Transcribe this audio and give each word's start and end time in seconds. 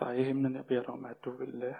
Far 0.00 0.12
i 0.12 0.22
himlen, 0.22 0.54
jeg 0.54 0.66
beder 0.66 0.80
dig 0.80 0.90
om, 0.90 1.04
at 1.04 1.24
du 1.24 1.30
vil, 1.30 1.62
øh, 1.62 1.74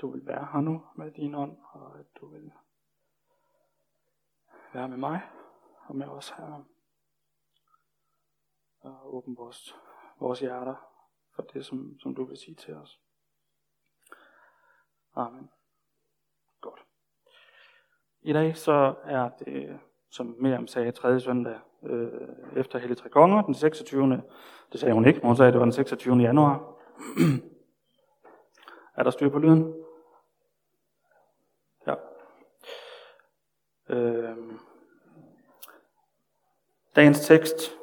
du 0.00 0.10
vil 0.10 0.26
være 0.26 0.48
her 0.52 0.60
nu 0.60 0.86
med 0.94 1.10
din 1.10 1.34
ånd, 1.34 1.58
og 1.72 1.98
at 1.98 2.06
du 2.20 2.26
vil 2.26 2.52
være 4.72 4.88
med 4.88 4.96
mig 4.96 5.20
og 5.86 5.96
med 5.96 6.06
os 6.06 6.30
her. 6.30 6.64
Og 8.80 9.14
åbne 9.14 9.36
vores, 9.36 9.74
vores 10.20 10.40
hjerter 10.40 10.74
for 11.30 11.42
det, 11.42 11.66
som, 11.66 11.98
som 12.00 12.14
du 12.14 12.24
vil 12.24 12.36
sige 12.36 12.54
til 12.54 12.74
os. 12.74 13.00
Amen. 15.14 15.50
Godt. 16.60 16.84
I 18.20 18.32
dag 18.32 18.56
så 18.56 18.94
er 19.04 19.28
det, 19.28 19.80
som 20.10 20.26
Miriam 20.26 20.66
sagde, 20.66 20.92
tredje 20.92 21.20
søndag 21.20 21.60
øh, 21.82 22.28
efter 22.56 22.78
Hellig 22.78 22.96
Tre 22.96 23.08
Konger, 23.08 23.42
den 23.42 23.54
26. 23.54 24.22
Det 24.72 24.80
sagde 24.80 24.94
hun 24.94 25.06
ikke, 25.06 25.20
men 25.20 25.26
hun 25.26 25.36
sagde, 25.36 25.48
at 25.48 25.52
det 25.52 25.58
var 25.58 25.64
den 25.64 25.72
26. 25.72 26.16
januar. 26.16 26.74
er 28.98 29.02
der 29.02 29.10
styr 29.10 29.28
på 29.28 29.38
lyden? 29.38 29.74
Ja. 31.86 31.94
Øh, 33.88 34.36
dagens 36.96 37.26
tekst. 37.26 37.74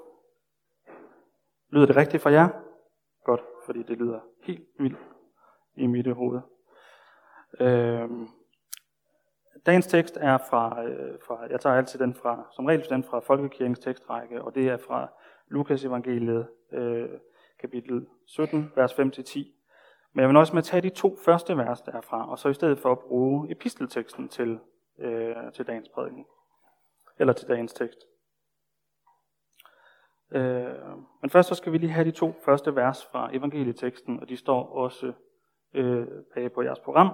Lyder 1.69 1.85
det 1.85 1.95
rigtigt 1.95 2.23
for 2.23 2.29
jer? 2.29 2.49
Godt, 3.23 3.41
fordi 3.65 3.83
det 3.83 3.97
lyder 3.97 4.19
helt 4.41 4.67
vildt 4.79 4.97
i 5.75 5.87
mit 5.87 6.15
hoved. 6.15 6.41
Øh, 7.59 8.09
dagens 9.65 9.87
tekst 9.87 10.17
er 10.21 10.37
fra, 10.49 10.83
øh, 10.83 11.19
fra, 11.27 11.47
jeg 11.49 11.59
tager 11.59 11.75
altid 11.75 11.99
den 11.99 12.13
fra, 12.13 12.47
som 12.55 12.65
regel 12.65 12.89
den 12.89 13.03
fra 13.03 13.19
Folkekirkens 13.19 13.79
tekstrække, 13.79 14.41
og 14.41 14.55
det 14.55 14.69
er 14.69 14.77
fra 14.77 15.07
Lukas 15.47 15.85
evangeliet, 15.85 16.47
øh, 16.71 17.09
kapitel 17.59 18.07
17, 18.25 18.71
vers 18.75 18.93
5-10. 18.93 19.51
Men 20.13 20.21
jeg 20.21 20.29
vil 20.29 20.37
også 20.37 20.53
med 20.53 20.61
at 20.61 20.65
tage 20.65 20.81
de 20.81 20.89
to 20.89 21.17
første 21.25 21.57
vers 21.57 21.81
derfra, 21.81 22.31
og 22.31 22.39
så 22.39 22.49
i 22.49 22.53
stedet 22.53 22.79
for 22.79 22.91
at 22.91 22.99
bruge 22.99 23.51
epistelteksten 23.51 24.29
til, 24.29 24.59
øh, 24.99 25.35
til 25.53 25.67
dagens 25.67 25.89
prædiken, 25.89 26.25
eller 27.19 27.33
til 27.33 27.47
dagens 27.47 27.73
tekst. 27.73 27.99
Øh, 30.31 30.97
men 31.21 31.29
først 31.29 31.49
så 31.49 31.55
skal 31.55 31.71
vi 31.71 31.77
lige 31.77 31.91
have 31.91 32.05
de 32.05 32.11
to 32.11 32.33
første 32.45 32.75
vers 32.75 33.05
fra 33.05 33.29
evangelieteksten, 33.33 34.19
og 34.19 34.29
de 34.29 34.37
står 34.37 34.69
også 34.69 35.13
øh, 35.73 36.07
bag 36.33 36.51
på 36.51 36.61
jeres 36.61 36.79
program. 36.79 37.09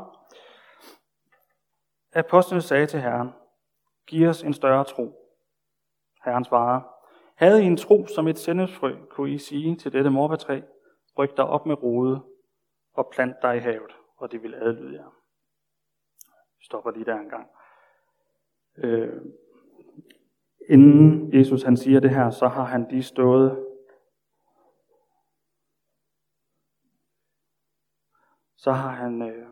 Apostlene 2.14 2.62
sagde 2.62 2.88
til 2.88 3.00
Herren, 3.00 3.30
giv 4.08 4.28
os 4.30 4.44
en 4.44 4.54
større 4.54 4.84
tro. 4.84 5.34
Herren 6.26 6.46
svarede, 6.46 6.84
havde 7.36 7.64
I 7.64 7.66
en 7.66 7.78
tro 7.78 8.08
som 8.08 8.28
et 8.28 8.40
sennepsfrø, 8.40 8.96
kunne 9.10 9.32
I 9.32 9.38
sige 9.38 9.76
til 9.76 9.94
dette 9.94 10.10
morbærtræ, 10.10 10.62
ryk 11.18 11.38
dig 11.38 11.46
op 11.46 11.66
med 11.66 11.84
rode 11.84 12.22
og 12.94 13.10
plant 13.14 13.36
dig 13.42 13.58
i 13.58 13.60
havet, 13.60 13.92
og 14.18 14.32
det 14.32 14.44
vil 14.44 14.56
adlyde 14.56 14.96
jer. 14.96 15.10
Vi 16.58 16.66
stopper 16.66 16.92
lige 16.92 17.06
der 17.06 17.16
en 17.16 17.30
gang. 17.30 17.50
Øh, 18.78 19.22
inden 20.70 21.34
Jesus 21.34 21.64
han 21.64 21.78
siger 21.78 22.00
det 22.00 22.10
her, 22.10 22.30
så 22.30 22.48
har 22.48 22.64
han 22.64 22.88
lige 22.90 23.04
stået 23.04 23.68
så 28.62 28.72
har 28.72 28.90
han 28.90 29.22
øh, 29.22 29.48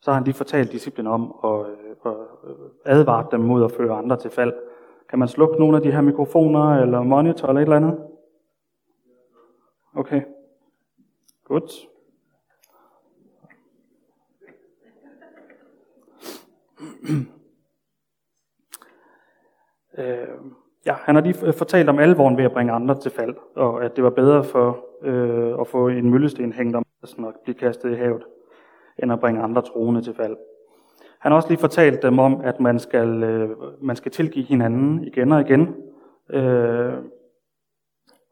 så 0.00 0.10
har 0.10 0.14
han 0.14 0.24
lige 0.24 0.34
fortalt 0.34 0.72
disciplinen 0.72 1.12
om 1.12 1.32
og, 1.32 1.66
og 2.00 2.26
øh, 2.44 2.50
øh, 2.50 2.56
advaret 2.84 3.26
dem 3.32 3.40
mod 3.40 3.64
at 3.64 3.72
føre 3.72 3.98
andre 3.98 4.16
til 4.16 4.30
fald. 4.30 4.52
Kan 5.08 5.18
man 5.18 5.28
slukke 5.28 5.58
nogle 5.58 5.76
af 5.76 5.82
de 5.82 5.92
her 5.92 6.00
mikrofoner 6.00 6.82
eller 6.82 7.02
monitor 7.02 7.48
eller 7.48 7.60
et 7.60 7.62
eller 7.62 7.76
andet? 7.76 7.98
Okay. 9.94 10.22
Godt. 11.44 11.72
øh, 19.98 20.28
ja, 20.86 20.94
han 20.94 21.14
har 21.14 21.22
lige 21.22 21.52
fortalt 21.52 21.88
om 21.88 21.98
alvoren 21.98 22.36
ved 22.36 22.44
at 22.44 22.52
bringe 22.52 22.72
andre 22.72 23.00
til 23.00 23.10
fald, 23.10 23.34
og 23.54 23.84
at 23.84 23.96
det 23.96 24.04
var 24.04 24.10
bedre 24.10 24.44
for 24.44 24.86
øh, 25.02 25.60
at 25.60 25.68
få 25.68 25.88
en 25.88 26.10
møllesten 26.10 26.52
hængt 26.52 26.76
om 26.76 26.84
og 27.18 27.34
blive 27.44 27.54
kastet 27.54 27.92
i 27.92 27.94
havet, 27.94 28.24
end 29.02 29.12
at 29.12 29.20
bringe 29.20 29.42
andre 29.42 29.62
troende 29.62 30.02
til 30.02 30.14
fald. 30.14 30.36
Han 31.18 31.32
har 31.32 31.36
også 31.36 31.48
lige 31.48 31.58
fortalt 31.58 32.02
dem 32.02 32.18
om, 32.18 32.40
at 32.40 32.60
man 32.60 32.78
skal, 32.78 33.22
øh, 33.22 33.50
man 33.82 33.96
skal 33.96 34.12
tilgive 34.12 34.44
hinanden 34.44 35.04
igen 35.04 35.32
og 35.32 35.40
igen. 35.40 35.74
Øh, 36.30 36.94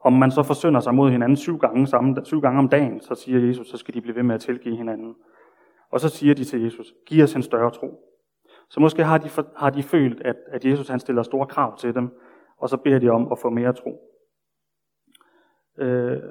om 0.00 0.12
man 0.12 0.30
så 0.30 0.42
forsynder 0.42 0.80
sig 0.80 0.94
mod 0.94 1.10
hinanden 1.10 1.36
syv 1.36 1.58
gange, 1.58 1.86
samme, 1.86 2.16
syv 2.24 2.40
gange 2.40 2.58
om 2.58 2.68
dagen, 2.68 3.00
så 3.00 3.14
siger 3.14 3.46
Jesus, 3.46 3.68
så 3.68 3.76
skal 3.76 3.94
de 3.94 4.00
blive 4.00 4.16
ved 4.16 4.22
med 4.22 4.34
at 4.34 4.40
tilgive 4.40 4.76
hinanden. 4.76 5.14
Og 5.90 6.00
så 6.00 6.08
siger 6.08 6.34
de 6.34 6.44
til 6.44 6.62
Jesus, 6.62 6.94
giv 7.06 7.24
os 7.24 7.34
en 7.34 7.42
større 7.42 7.70
tro. 7.70 8.04
Så 8.70 8.80
måske 8.80 9.04
har 9.04 9.18
de, 9.18 9.30
har 9.56 9.70
de 9.70 9.82
følt, 9.82 10.22
at, 10.22 10.36
at 10.46 10.64
Jesus 10.64 10.88
han 10.88 11.00
stiller 11.00 11.22
store 11.22 11.46
krav 11.46 11.78
til 11.78 11.94
dem, 11.94 12.20
og 12.58 12.68
så 12.68 12.76
beder 12.76 12.98
de 12.98 13.08
om 13.08 13.32
at 13.32 13.38
få 13.38 13.50
mere 13.50 13.72
tro. 13.72 14.00
Øh, 15.78 16.22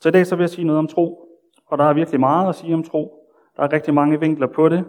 så 0.00 0.08
i 0.08 0.12
dag 0.12 0.26
så 0.26 0.36
vil 0.36 0.42
jeg 0.42 0.50
sige 0.50 0.64
noget 0.64 0.78
om 0.78 0.88
tro, 0.88 1.28
og 1.66 1.78
der 1.78 1.84
er 1.84 1.92
virkelig 1.92 2.20
meget 2.20 2.48
at 2.48 2.54
sige 2.54 2.74
om 2.74 2.82
tro. 2.82 3.30
Der 3.56 3.62
er 3.62 3.72
rigtig 3.72 3.94
mange 3.94 4.20
vinkler 4.20 4.46
på 4.46 4.68
det. 4.68 4.84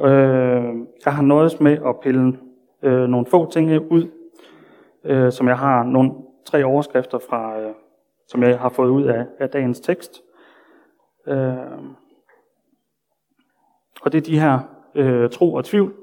Øh, 0.00 0.74
jeg 1.04 1.14
har 1.14 1.22
nøjes 1.22 1.60
med 1.60 1.78
at 1.86 2.00
pille 2.00 2.38
øh, 2.82 3.08
nogle 3.08 3.26
få 3.26 3.50
ting 3.50 3.92
ud, 3.92 4.10
øh, 5.04 5.32
som 5.32 5.48
jeg 5.48 5.58
har 5.58 5.82
nogle 5.82 6.12
tre 6.44 6.64
overskrifter 6.64 7.18
fra, 7.18 7.60
øh, 7.60 7.74
som 8.28 8.42
jeg 8.42 8.58
har 8.58 8.68
fået 8.68 8.90
ud 8.90 9.04
af, 9.04 9.26
af 9.38 9.50
dagens 9.50 9.80
tekst. 9.80 10.22
Øh, 11.26 11.56
og 14.02 14.12
det 14.12 14.18
er 14.18 14.22
de 14.22 14.40
her 14.40 14.58
øh, 14.94 15.30
tro 15.30 15.54
og 15.54 15.64
tvivl, 15.64 15.94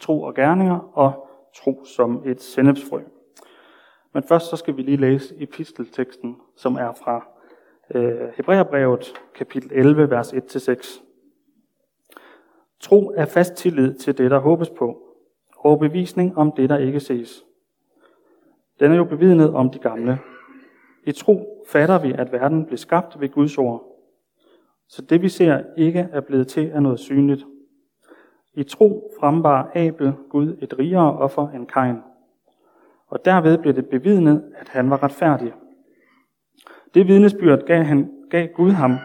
tro 0.00 0.22
og 0.22 0.34
gerninger 0.34 0.78
og 0.92 1.28
tro 1.56 1.84
som 1.84 2.22
et 2.24 2.42
sennepsfrø. 2.42 3.00
Men 4.14 4.22
først 4.22 4.50
så 4.50 4.56
skal 4.56 4.76
vi 4.76 4.82
lige 4.82 4.96
læse 4.96 5.34
epistelteksten, 5.38 6.36
som 6.56 6.74
er 6.74 6.92
fra 6.92 7.26
øh, 7.94 8.28
Hebræerbrevet 8.36 9.14
kapitel 9.34 9.70
11, 9.72 10.10
vers 10.10 10.32
1-6. 10.32 11.02
Tro 12.80 13.12
er 13.16 13.24
fast 13.24 13.54
tillid 13.54 13.94
til 13.94 14.18
det, 14.18 14.30
der 14.30 14.38
håbes 14.38 14.70
på, 14.70 15.02
og 15.56 15.78
bevisning 15.78 16.38
om 16.38 16.52
det, 16.52 16.70
der 16.70 16.78
ikke 16.78 17.00
ses. 17.00 17.44
Den 18.80 18.92
er 18.92 18.96
jo 18.96 19.04
bevidnet 19.04 19.54
om 19.54 19.70
de 19.70 19.78
gamle. 19.78 20.18
I 21.04 21.12
tro 21.12 21.64
fatter 21.68 21.98
vi, 21.98 22.12
at 22.12 22.32
verden 22.32 22.66
blev 22.66 22.78
skabt 22.78 23.20
ved 23.20 23.28
Guds 23.28 23.58
ord. 23.58 23.84
Så 24.88 25.02
det 25.02 25.22
vi 25.22 25.28
ser 25.28 25.62
ikke 25.76 26.08
er 26.12 26.20
blevet 26.20 26.48
til 26.48 26.70
af 26.70 26.82
noget 26.82 27.00
synligt. 27.00 27.46
I 28.54 28.62
tro 28.62 29.12
frembar 29.20 29.70
Abel 29.74 30.12
Gud 30.30 30.56
et 30.60 30.78
rigere 30.78 31.18
offer 31.18 31.48
end 31.48 31.66
Kain. 31.66 31.96
Og 33.06 33.24
derved 33.24 33.58
blev 33.58 33.74
det 33.74 33.88
bevidnet, 33.88 34.52
at 34.56 34.68
han 34.68 34.90
var 34.90 35.02
retfærdig. 35.02 35.52
Det 36.94 37.08
vidnesbyrd 37.08 37.66
gav, 37.66 37.82
han, 37.82 38.12
gav 38.30 38.46
Gud 38.46 38.70
ham 38.70 38.96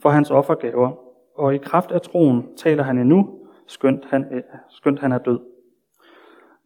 for 0.00 0.08
hans 0.08 0.30
offergaver, 0.30 0.90
og 1.34 1.54
i 1.54 1.58
kraft 1.58 1.92
af 1.92 2.00
troen 2.00 2.56
taler 2.56 2.82
han 2.82 2.98
endnu, 2.98 3.38
skønt 3.66 4.04
han, 4.04 4.34
øh, 4.34 4.42
skønt 4.68 5.00
han 5.00 5.12
er 5.12 5.18
død. 5.18 5.40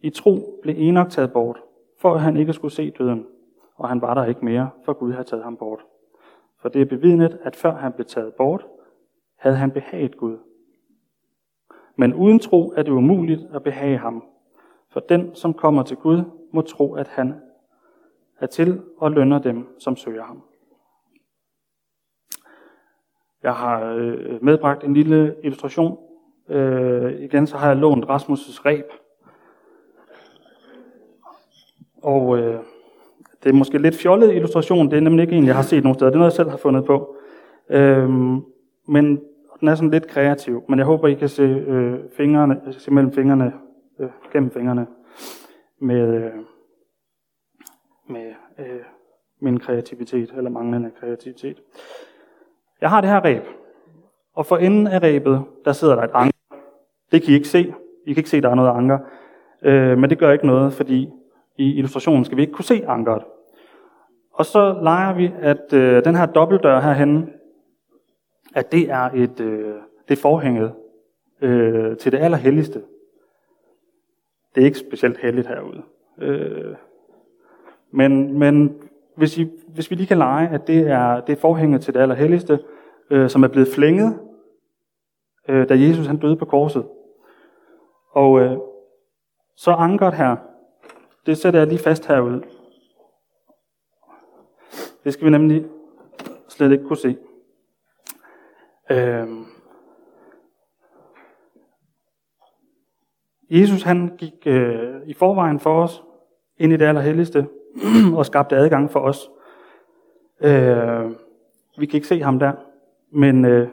I 0.01 0.11
tro 0.11 0.61
blev 0.63 0.75
Enoch 0.79 1.11
taget 1.11 1.33
bort, 1.33 1.63
for 2.01 2.15
at 2.15 2.21
han 2.21 2.37
ikke 2.37 2.53
skulle 2.53 2.75
se 2.75 2.91
døden, 2.91 3.27
og 3.77 3.89
han 3.89 4.01
var 4.01 4.15
der 4.15 4.25
ikke 4.25 4.45
mere, 4.45 4.71
for 4.85 4.93
Gud 4.93 5.13
havde 5.13 5.25
taget 5.25 5.45
ham 5.45 5.57
bort. 5.57 5.81
For 6.61 6.69
det 6.69 6.83
er 6.83 6.87
bevidnet, 6.87 7.39
at 7.43 7.57
før 7.57 7.75
han 7.75 7.93
blev 7.93 8.05
taget 8.05 8.35
bort, 8.35 8.67
havde 9.39 9.57
han 9.57 9.71
behaget 9.71 10.17
Gud. 10.17 10.37
Men 11.97 12.15
uden 12.15 12.39
tro 12.39 12.73
er 12.77 12.83
det 12.83 12.93
umuligt 12.93 13.41
at 13.55 13.63
behage 13.63 13.99
ham, 13.99 14.25
for 14.91 15.01
den, 15.01 15.35
som 15.35 15.55
kommer 15.55 15.83
til 15.83 15.97
Gud, 15.97 16.23
må 16.53 16.61
tro, 16.61 16.95
at 16.95 17.09
han 17.09 17.35
er 18.41 18.47
til 18.47 18.81
og 18.99 19.13
lønner 19.13 19.39
dem, 19.39 19.67
som 19.79 19.97
søger 19.97 20.25
ham. 20.25 20.43
Jeg 23.43 23.53
har 23.53 23.93
øh, 23.93 24.45
medbragt 24.45 24.85
en 24.85 24.95
lille 24.95 25.35
illustration. 25.43 25.99
Øh, 26.49 27.13
igen 27.21 27.47
så 27.47 27.57
har 27.57 27.69
jeg 27.69 27.77
lånt 27.77 28.05
Rasmus' 28.05 28.63
reb. 28.65 28.87
Og 32.03 32.39
øh, 32.39 32.61
det 33.43 33.49
er 33.49 33.53
måske 33.53 33.79
lidt 33.79 33.97
fjollet 33.97 34.35
illustration. 34.35 34.91
Det 34.91 34.97
er 34.97 35.01
nemlig 35.01 35.23
ikke 35.23 35.37
en, 35.37 35.47
jeg 35.47 35.55
har 35.55 35.63
set 35.63 35.83
nogen 35.83 35.95
steder. 35.95 36.11
Det 36.11 36.15
er 36.15 36.19
noget, 36.19 36.31
jeg 36.31 36.37
selv 36.37 36.51
har 36.51 36.57
fundet 36.57 36.85
på. 36.85 37.17
Øh, 37.71 38.11
men 38.89 39.21
den 39.61 39.69
er 39.69 39.75
sådan 39.75 39.91
lidt 39.91 40.07
kreativ. 40.07 40.63
Men 40.69 40.79
jeg 40.79 40.87
håber, 40.87 41.09
I 41.09 41.15
kan 41.15 41.29
se, 41.29 41.43
øh, 41.43 41.99
fingrene, 42.17 42.61
se 42.73 42.91
mellem 42.91 43.13
fingrene, 43.13 43.53
øh, 44.01 44.09
gennem 44.33 44.51
fingrene 44.51 44.87
med, 45.81 46.15
øh, 46.15 46.33
med 48.11 48.35
øh, 48.59 48.81
min 49.41 49.61
kreativitet, 49.61 50.33
eller 50.37 50.51
manglende 50.51 50.91
kreativitet. 51.01 51.63
Jeg 52.81 52.91
har 52.91 53.01
det 53.01 53.11
her 53.11 53.25
ræb, 53.25 53.43
og 54.35 54.47
for 54.47 54.57
enden 54.57 54.87
af 54.87 55.03
ræbet, 55.03 55.45
der 55.65 55.73
sidder 55.73 55.95
der 55.95 56.03
et 56.03 56.11
anker. 56.15 56.39
Det 57.13 57.23
kan 57.23 57.33
I 57.33 57.35
ikke 57.35 57.49
se. 57.49 57.75
I 58.07 58.13
kan 58.13 58.21
ikke 58.21 58.31
se, 58.31 58.37
at 58.37 58.43
der 58.43 58.51
er 58.51 58.55
noget 58.55 58.71
anker. 58.71 58.99
Øh, 59.63 59.99
men 59.99 60.11
det 60.11 60.19
gør 60.19 60.33
ikke 60.33 60.47
noget, 60.47 60.73
fordi 60.73 61.11
i 61.57 61.75
illustrationen 61.75 62.25
skal 62.25 62.37
vi 62.37 62.43
ikke 62.43 62.53
kunne 62.53 62.65
se 62.65 62.85
ankeret. 62.87 63.23
Og 64.33 64.47
så 64.47 64.79
leger 64.83 65.15
vi, 65.15 65.33
at 65.41 65.73
øh, 65.73 66.05
den 66.05 66.15
her 66.15 66.27
dobbeltdør 66.27 66.81
herhenne, 66.81 67.27
at 68.55 68.73
det 68.73 68.91
er 68.91 69.11
et 69.15 69.41
øh, 69.41 69.75
det 70.09 70.17
er 70.17 70.23
forhænget 70.23 70.73
øh, 71.41 71.97
til 71.97 72.13
det 72.13 72.19
allerhelligste. 72.19 72.83
Det 74.55 74.61
er 74.61 74.65
ikke 74.65 74.79
specielt 74.79 75.19
helligt 75.19 75.49
herude. 75.49 75.83
Øh, 76.19 76.75
men 77.91 78.39
men 78.39 78.83
hvis, 79.17 79.39
I, 79.39 79.51
hvis 79.69 79.91
vi 79.91 79.97
lige 79.97 80.07
kan 80.07 80.19
lege, 80.19 80.49
at 80.49 80.67
det 80.67 80.79
er, 80.79 81.21
det 81.21 81.33
er 81.33 81.41
forhænget 81.41 81.81
til 81.81 81.95
det 81.95 82.01
allerhelligste, 82.01 82.59
øh, 83.11 83.31
som 83.31 83.43
er 83.43 83.49
blevet 83.49 83.69
flænget, 83.69 84.21
øh, 85.49 85.69
da 85.69 85.75
Jesus 85.75 86.07
han 86.07 86.17
døde 86.17 86.37
på 86.37 86.45
korset. 86.45 86.87
Og 88.13 88.41
øh, 88.41 88.57
så 89.57 89.71
ankeret 89.71 90.15
her, 90.15 90.37
det 91.27 91.39
sætter 91.39 91.61
jeg 91.61 91.69
lige 91.69 91.79
fast 91.79 92.07
herude. 92.07 92.43
Det 95.05 95.13
skal 95.13 95.25
vi 95.25 95.31
nemlig 95.31 95.67
slet 96.49 96.73
ikke 96.73 96.85
kunne 96.85 96.97
se. 96.97 97.17
Øh, 98.91 99.29
Jesus 103.51 103.83
han 103.83 104.17
gik 104.17 104.47
øh, 104.47 105.01
i 105.07 105.15
forvejen 105.15 105.61
for 105.61 105.83
os 105.83 106.03
ind 106.59 106.73
i 106.73 106.77
det 106.77 106.85
allerhelligste 106.85 107.49
og 108.19 108.27
skabte 108.27 108.57
adgang 108.57 108.91
for 108.91 109.01
os. 109.01 109.31
Øh, 110.41 111.11
vi 111.79 111.87
kan 111.87 111.97
ikke 111.97 112.07
se 112.07 112.23
ham 112.23 112.39
der, 112.39 112.53
men 113.11 113.45
øh, 113.45 113.69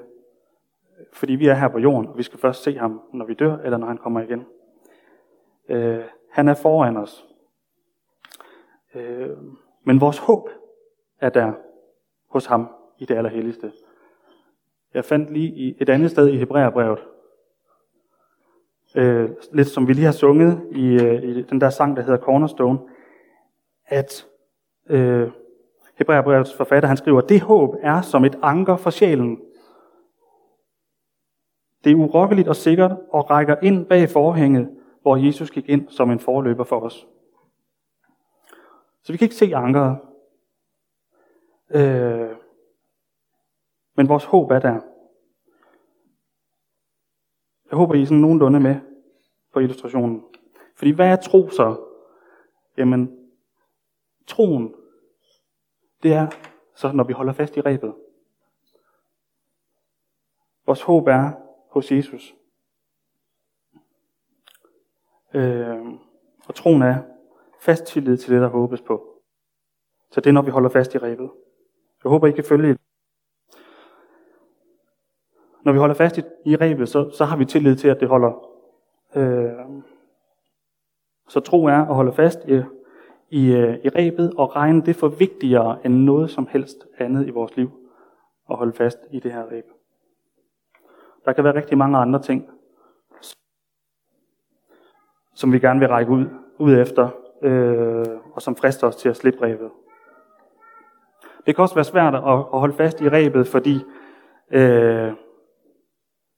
fordi 1.13 1.33
vi 1.33 1.47
er 1.47 1.53
her 1.53 1.67
på 1.67 1.79
jorden, 1.79 2.07
og 2.07 2.17
vi 2.17 2.23
skal 2.23 2.39
først 2.39 2.63
se 2.63 2.77
ham, 2.77 3.01
når 3.13 3.25
vi 3.25 3.33
dør, 3.33 3.57
eller 3.57 3.77
når 3.77 3.88
han 3.88 3.97
kommer 3.97 4.21
igen. 4.21 4.45
Øh, 5.69 6.03
han 6.31 6.47
er 6.47 6.53
foran 6.53 6.97
os. 6.97 7.27
Øh, 8.95 9.29
men 9.83 10.01
vores 10.01 10.17
håb 10.17 10.50
er 11.21 11.29
der 11.29 11.53
hos 12.29 12.45
ham 12.45 12.67
i 13.00 13.05
det 13.05 13.15
allerhelligste. 13.15 13.71
Jeg 14.94 15.05
fandt 15.05 15.33
lige 15.33 15.53
i 15.53 15.75
et 15.79 15.89
andet 15.89 16.11
sted 16.11 16.27
i 16.27 16.38
Hebræerbrevet, 16.38 17.00
øh, 18.95 19.29
lidt 19.53 19.67
som 19.67 19.88
vi 19.88 19.94
lige 19.94 20.05
har 20.05 20.11
sunget 20.11 20.67
i, 20.71 20.94
øh, 20.94 21.23
i 21.23 21.41
den 21.41 21.61
der 21.61 21.69
sang, 21.69 21.97
der 21.97 22.03
hedder 22.03 22.19
Cornerstone, 22.19 22.79
at 23.94 24.28
øh, 24.90 25.31
Hebræerbrevets 25.95 26.54
forfatter 26.54 26.88
han 26.88 26.98
skriver, 26.98 27.22
det 27.22 27.42
håb 27.42 27.75
er 27.81 28.01
som 28.01 28.25
et 28.25 28.40
anker 28.42 28.78
for 28.78 28.90
sjælen. 28.90 29.42
Det 31.84 31.92
er 31.92 31.95
urokkeligt 31.95 32.48
og 32.48 32.56
sikkert 32.56 32.98
og 33.10 33.30
rækker 33.30 33.56
ind 33.62 33.86
bag 33.86 34.10
forhænget, 34.10 34.69
hvor 35.01 35.16
Jesus 35.16 35.51
gik 35.51 35.69
ind 35.69 35.90
som 35.90 36.12
en 36.12 36.19
forløber 36.19 36.63
for 36.63 36.80
os. 36.80 37.07
Så 39.04 39.12
vi 39.12 39.18
kan 39.18 39.25
ikke 39.25 39.36
se 39.36 39.56
ankeret. 39.56 39.98
Øh, 41.69 42.36
men 43.96 44.10
vores 44.10 44.25
håb 44.25 44.51
er 44.51 44.60
der. 44.60 44.80
Jeg 47.72 47.78
håber, 47.78 47.94
I 47.94 48.01
er 48.01 48.06
sådan 48.06 48.18
nogenlunde 48.18 48.60
med 48.60 48.75
på 49.54 49.60
illustrationen. 49.60 50.24
Fordi 50.75 50.92
hvad 50.92 51.07
er 51.07 51.16
tro 51.16 51.50
så? 51.50 51.75
Jamen, 52.78 53.23
troen, 54.28 54.75
det 56.04 56.14
er 56.14 56.28
så, 56.75 56.92
når 56.92 57.04
vi 57.04 57.14
holder 57.14 57.34
fast 57.34 57.58
i 57.58 57.62
rebet. 57.62 57.94
Vores 60.66 60.81
håb 60.81 61.08
er 61.08 61.31
hos 61.70 61.92
Jesus. 61.92 62.36
Øh, 65.34 65.86
og 66.48 66.56
troen 66.56 66.81
er 66.81 66.98
fast 67.60 67.86
tillid 67.86 68.18
til 68.18 68.34
det, 68.34 68.42
der 68.42 68.48
håbes 68.48 68.81
på. 68.81 69.22
Så 70.12 70.22
det 70.22 70.30
er, 70.30 70.34
når 70.34 70.42
vi 70.42 70.52
holder 70.52 70.70
fast 70.70 70.96
i 70.96 70.98
rebet. 70.98 71.31
Jeg 72.04 72.10
håber, 72.10 72.28
I 72.28 72.31
kan 72.31 72.44
følge 72.44 72.70
det. 72.70 72.80
Når 75.64 75.72
vi 75.72 75.78
holder 75.78 75.96
fast 75.96 76.18
i, 76.18 76.22
i 76.46 76.56
rebet, 76.56 76.90
så, 76.90 77.10
så 77.10 77.25
har 77.25 77.38
vi 77.38 77.46
tillid 77.46 77.75
til, 77.75 77.88
at 77.88 78.00
det 78.00 78.08
holder. 78.08 78.50
Øh, 79.16 79.84
så 81.28 81.40
tro 81.40 81.66
er 81.66 81.78
at 81.78 81.96
holde 81.96 82.14
fast 82.14 82.40
i, 82.48 82.62
i, 83.30 83.52
øh, 83.52 83.78
i 83.84 83.90
rebet 83.90 84.34
og 84.38 84.56
regne 84.56 84.81
det 84.81 84.96
for 84.96 85.08
vigtigere 85.08 85.86
end 85.86 85.94
noget 85.94 86.31
som 86.31 86.48
helst 86.52 86.78
andet 86.98 87.28
i 87.28 87.30
vores 87.30 87.58
liv. 87.58 87.72
At 88.50 88.58
holde 88.58 88.74
fast 88.74 88.98
i 89.12 89.20
det 89.20 89.31
her 89.31 89.44
reb. 89.52 89.66
Der 91.25 91.34
kan 91.34 91.44
være 91.44 91.56
rigtig 91.56 91.78
mange 91.78 91.98
andre 91.98 92.22
ting, 92.22 92.50
som 95.36 95.52
vi 95.52 95.60
gerne 95.60 95.80
vil 95.80 95.90
række 95.90 96.12
ud, 96.12 96.25
ud 96.58 96.78
efter, 96.78 97.10
øh, 97.42 98.06
og 98.34 98.42
som 98.42 98.56
frister 98.56 98.88
os 98.88 98.96
til 98.96 99.10
at 99.10 99.18
slippe 99.18 99.42
rebet. 99.42 99.72
Det 101.46 101.56
kan 101.56 101.62
også 101.62 101.75
være 101.75 101.84
svært 101.84 102.16
at, 102.16 102.24
at 102.24 102.60
holde 102.60 102.74
fast 102.74 103.02
i 103.02 103.10
rebet, 103.10 103.48
fordi, 103.48 103.80
øh, 104.52 105.14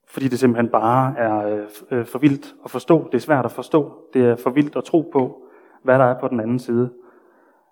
fordi 0.07 0.27
det 0.27 0.39
simpelthen 0.39 0.69
bare 0.69 1.17
er 1.17 1.47
øh, 1.47 1.67
øh 1.91 2.05
for 2.05 2.19
vildt 2.19 2.55
at 2.65 2.71
forstå. 2.71 3.07
Det 3.11 3.13
er 3.13 3.21
svært 3.21 3.45
at 3.45 3.51
forstå. 3.51 4.09
Det 4.13 4.25
er 4.25 4.35
for 4.35 4.49
vildt 4.49 4.75
at 4.75 4.83
tro 4.83 5.09
på, 5.13 5.44
hvad 5.85 5.99
der 5.99 6.05
er 6.05 6.19
på 6.19 6.27
den 6.27 6.39
anden 6.39 6.59
side. 6.59 6.89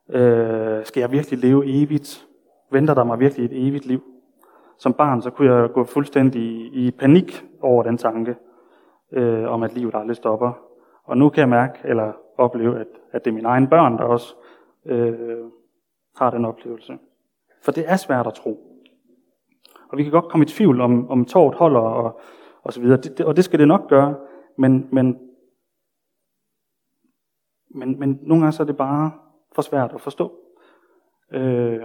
Øh, 0.10 0.86
skal 0.86 1.02
jeg 1.02 1.12
virkelig 1.12 1.40
leve 1.40 1.64
evigt? 1.66 2.28
Venter 2.72 2.94
der 2.94 3.04
mig 3.04 3.20
virkelig 3.20 3.46
et 3.46 3.68
evigt 3.68 3.86
liv? 3.86 4.04
Som 4.78 4.94
barn 4.94 5.22
så 5.22 5.30
kunne 5.30 5.54
jeg 5.54 5.72
gå 5.72 5.84
fuldstændig 5.84 6.42
i, 6.42 6.88
i 6.88 6.92
panik 6.92 7.46
over 7.62 7.84
den 7.84 7.98
tanke, 7.98 8.36
øh, 9.12 9.52
om 9.52 9.64
at 9.64 9.74
livet 9.74 9.96
aldrig 9.96 10.16
stopper. 10.16 10.52
Og 11.04 11.18
nu 11.18 11.30
kan 11.30 11.42
jeg 11.42 11.50
mærke, 11.50 11.80
eller 11.84 12.12
opleve, 12.38 12.80
at, 12.80 12.88
at 13.12 13.26
det 13.26 13.32
er 13.32 13.36
mine 13.36 13.48
egne 13.48 13.68
børn, 13.68 13.98
der 13.98 14.04
også 14.04 14.36
øh, 14.86 15.38
har 16.18 16.30
den 16.30 16.46
oplevelse. 16.46 16.98
For 17.64 17.72
det 17.72 17.84
er 17.88 17.96
svært 17.96 18.28
at 18.28 18.34
tro. 18.34 18.60
Og 19.90 19.98
vi 19.98 20.04
kan 20.04 20.12
godt 20.12 20.30
komme 20.30 20.44
i 20.46 20.48
tvivl 20.48 20.82
om, 20.82 21.10
om 21.10 21.26
tåret 21.26 21.56
holder 21.56 21.80
og, 21.80 22.20
og 22.64 22.74
så 22.74 22.82
videre. 22.82 22.98
Det, 22.98 23.18
det, 23.18 23.26
og 23.26 23.36
det 23.36 23.44
skal 23.44 23.60
det 23.60 23.68
nok 23.68 23.90
gøre. 23.90 24.16
Men, 24.58 24.88
men, 24.92 25.20
men, 27.74 28.00
men 28.00 28.20
nogle 28.22 28.42
gange 28.44 28.52
så 28.52 28.64
er 28.64 28.68
det 28.68 28.78
bare 28.78 29.12
for 29.56 29.62
svært 29.62 29.92
at 29.94 30.02
forstå. 30.02 30.32
Øh, 31.32 31.84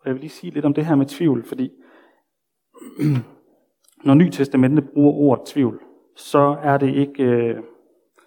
og 0.00 0.06
jeg 0.06 0.14
vil 0.14 0.20
lige 0.20 0.30
sige 0.30 0.50
lidt 0.50 0.64
om 0.64 0.74
det 0.74 0.86
her 0.86 0.94
med 0.94 1.06
tvivl, 1.06 1.44
fordi 1.44 1.72
når 4.06 4.14
Nytestamentet 4.14 4.90
bruger 4.90 5.12
ordet 5.12 5.46
tvivl, 5.46 5.80
så 6.16 6.56
er 6.62 6.78
det 6.78 6.94
ikke, 6.94 7.24
øh, 7.24 7.56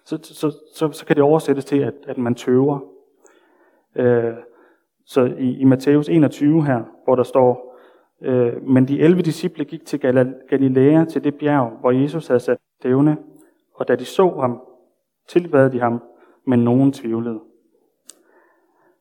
så, 0.04 0.18
så, 0.22 0.54
så, 0.74 0.92
så 0.92 1.06
kan 1.06 1.16
det 1.16 1.24
oversættes 1.24 1.64
til, 1.64 1.78
at, 1.78 1.94
at 2.06 2.18
man 2.18 2.34
tøver. 2.34 2.78
Øh, 3.96 4.34
så 5.06 5.24
i, 5.38 5.58
i 5.58 5.64
Matthæus 5.64 6.08
21 6.08 6.66
her, 6.66 6.82
hvor 7.04 7.16
der 7.16 7.22
står, 7.22 7.76
øh, 8.22 8.62
men 8.62 8.88
de 8.88 9.00
11 9.00 9.22
disciple 9.22 9.64
gik 9.64 9.84
til 9.86 10.00
Galilea, 10.48 11.04
til 11.04 11.24
det 11.24 11.34
bjerg, 11.34 11.80
hvor 11.80 11.90
Jesus 11.90 12.26
havde 12.26 12.40
sat 12.40 12.58
stævne, 12.80 13.16
og 13.74 13.88
da 13.88 13.96
de 13.96 14.04
så 14.04 14.30
ham, 14.40 14.60
tilbad 15.28 15.70
de 15.70 15.80
ham, 15.80 16.02
men 16.44 16.64
nogen 16.64 16.92
tvivlede. 16.92 17.40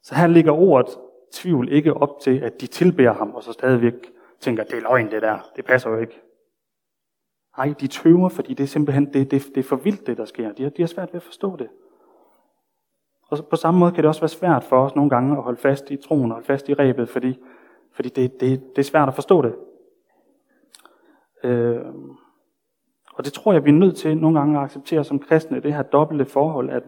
Så 0.03 0.15
her 0.15 0.27
ligger 0.27 0.51
ordet 0.51 0.97
tvivl 1.31 1.71
ikke 1.71 1.93
op 1.93 2.19
til, 2.21 2.39
at 2.39 2.61
de 2.61 2.67
tilbærer 2.67 3.13
ham, 3.13 3.31
og 3.31 3.43
så 3.43 3.53
stadigvæk 3.53 4.11
tænker, 4.39 4.63
det 4.63 4.73
er 4.73 4.81
løgn 4.81 5.11
det 5.11 5.21
der, 5.21 5.49
det 5.55 5.65
passer 5.65 5.89
jo 5.89 5.97
ikke. 5.97 6.21
Nej, 7.57 7.73
de 7.79 7.87
tøver, 7.87 8.29
fordi 8.29 8.53
det 8.53 8.63
er 8.63 8.67
simpelthen 8.67 9.13
det, 9.13 9.31
det, 9.31 9.45
det 9.55 9.57
er 9.57 9.63
for 9.63 9.75
vildt, 9.75 10.07
det 10.07 10.17
der 10.17 10.25
sker. 10.25 10.51
De 10.51 10.63
har, 10.63 10.69
de 10.69 10.81
har 10.81 10.87
svært 10.87 11.13
ved 11.13 11.15
at 11.15 11.23
forstå 11.23 11.55
det. 11.55 11.69
Og 13.29 13.45
på 13.49 13.55
samme 13.55 13.79
måde 13.79 13.91
kan 13.91 14.03
det 14.03 14.07
også 14.07 14.21
være 14.21 14.29
svært 14.29 14.63
for 14.63 14.85
os 14.85 14.95
nogle 14.95 15.09
gange 15.09 15.37
at 15.37 15.43
holde 15.43 15.59
fast 15.59 15.91
i 15.91 15.97
troen 15.97 16.31
og 16.31 16.35
holde 16.35 16.45
fast 16.45 16.69
i 16.69 16.73
rebet, 16.73 17.09
fordi, 17.09 17.39
fordi 17.91 18.09
det, 18.09 18.39
det, 18.39 18.75
det 18.75 18.77
er 18.81 18.83
svært 18.83 19.07
at 19.07 19.15
forstå 19.15 19.41
det. 19.41 19.55
Øh, 21.43 21.85
og 23.19 23.25
det 23.25 23.33
tror 23.33 23.53
jeg, 23.53 23.65
vi 23.65 23.69
er 23.69 23.73
nødt 23.73 23.95
til 23.95 24.17
nogle 24.17 24.39
gange 24.39 24.57
at 24.57 24.63
acceptere 24.63 25.03
som 25.03 25.19
kristne, 25.19 25.59
det 25.59 25.73
her 25.73 25.81
dobbelte 25.81 26.25
forhold, 26.25 26.69
at 26.69 26.83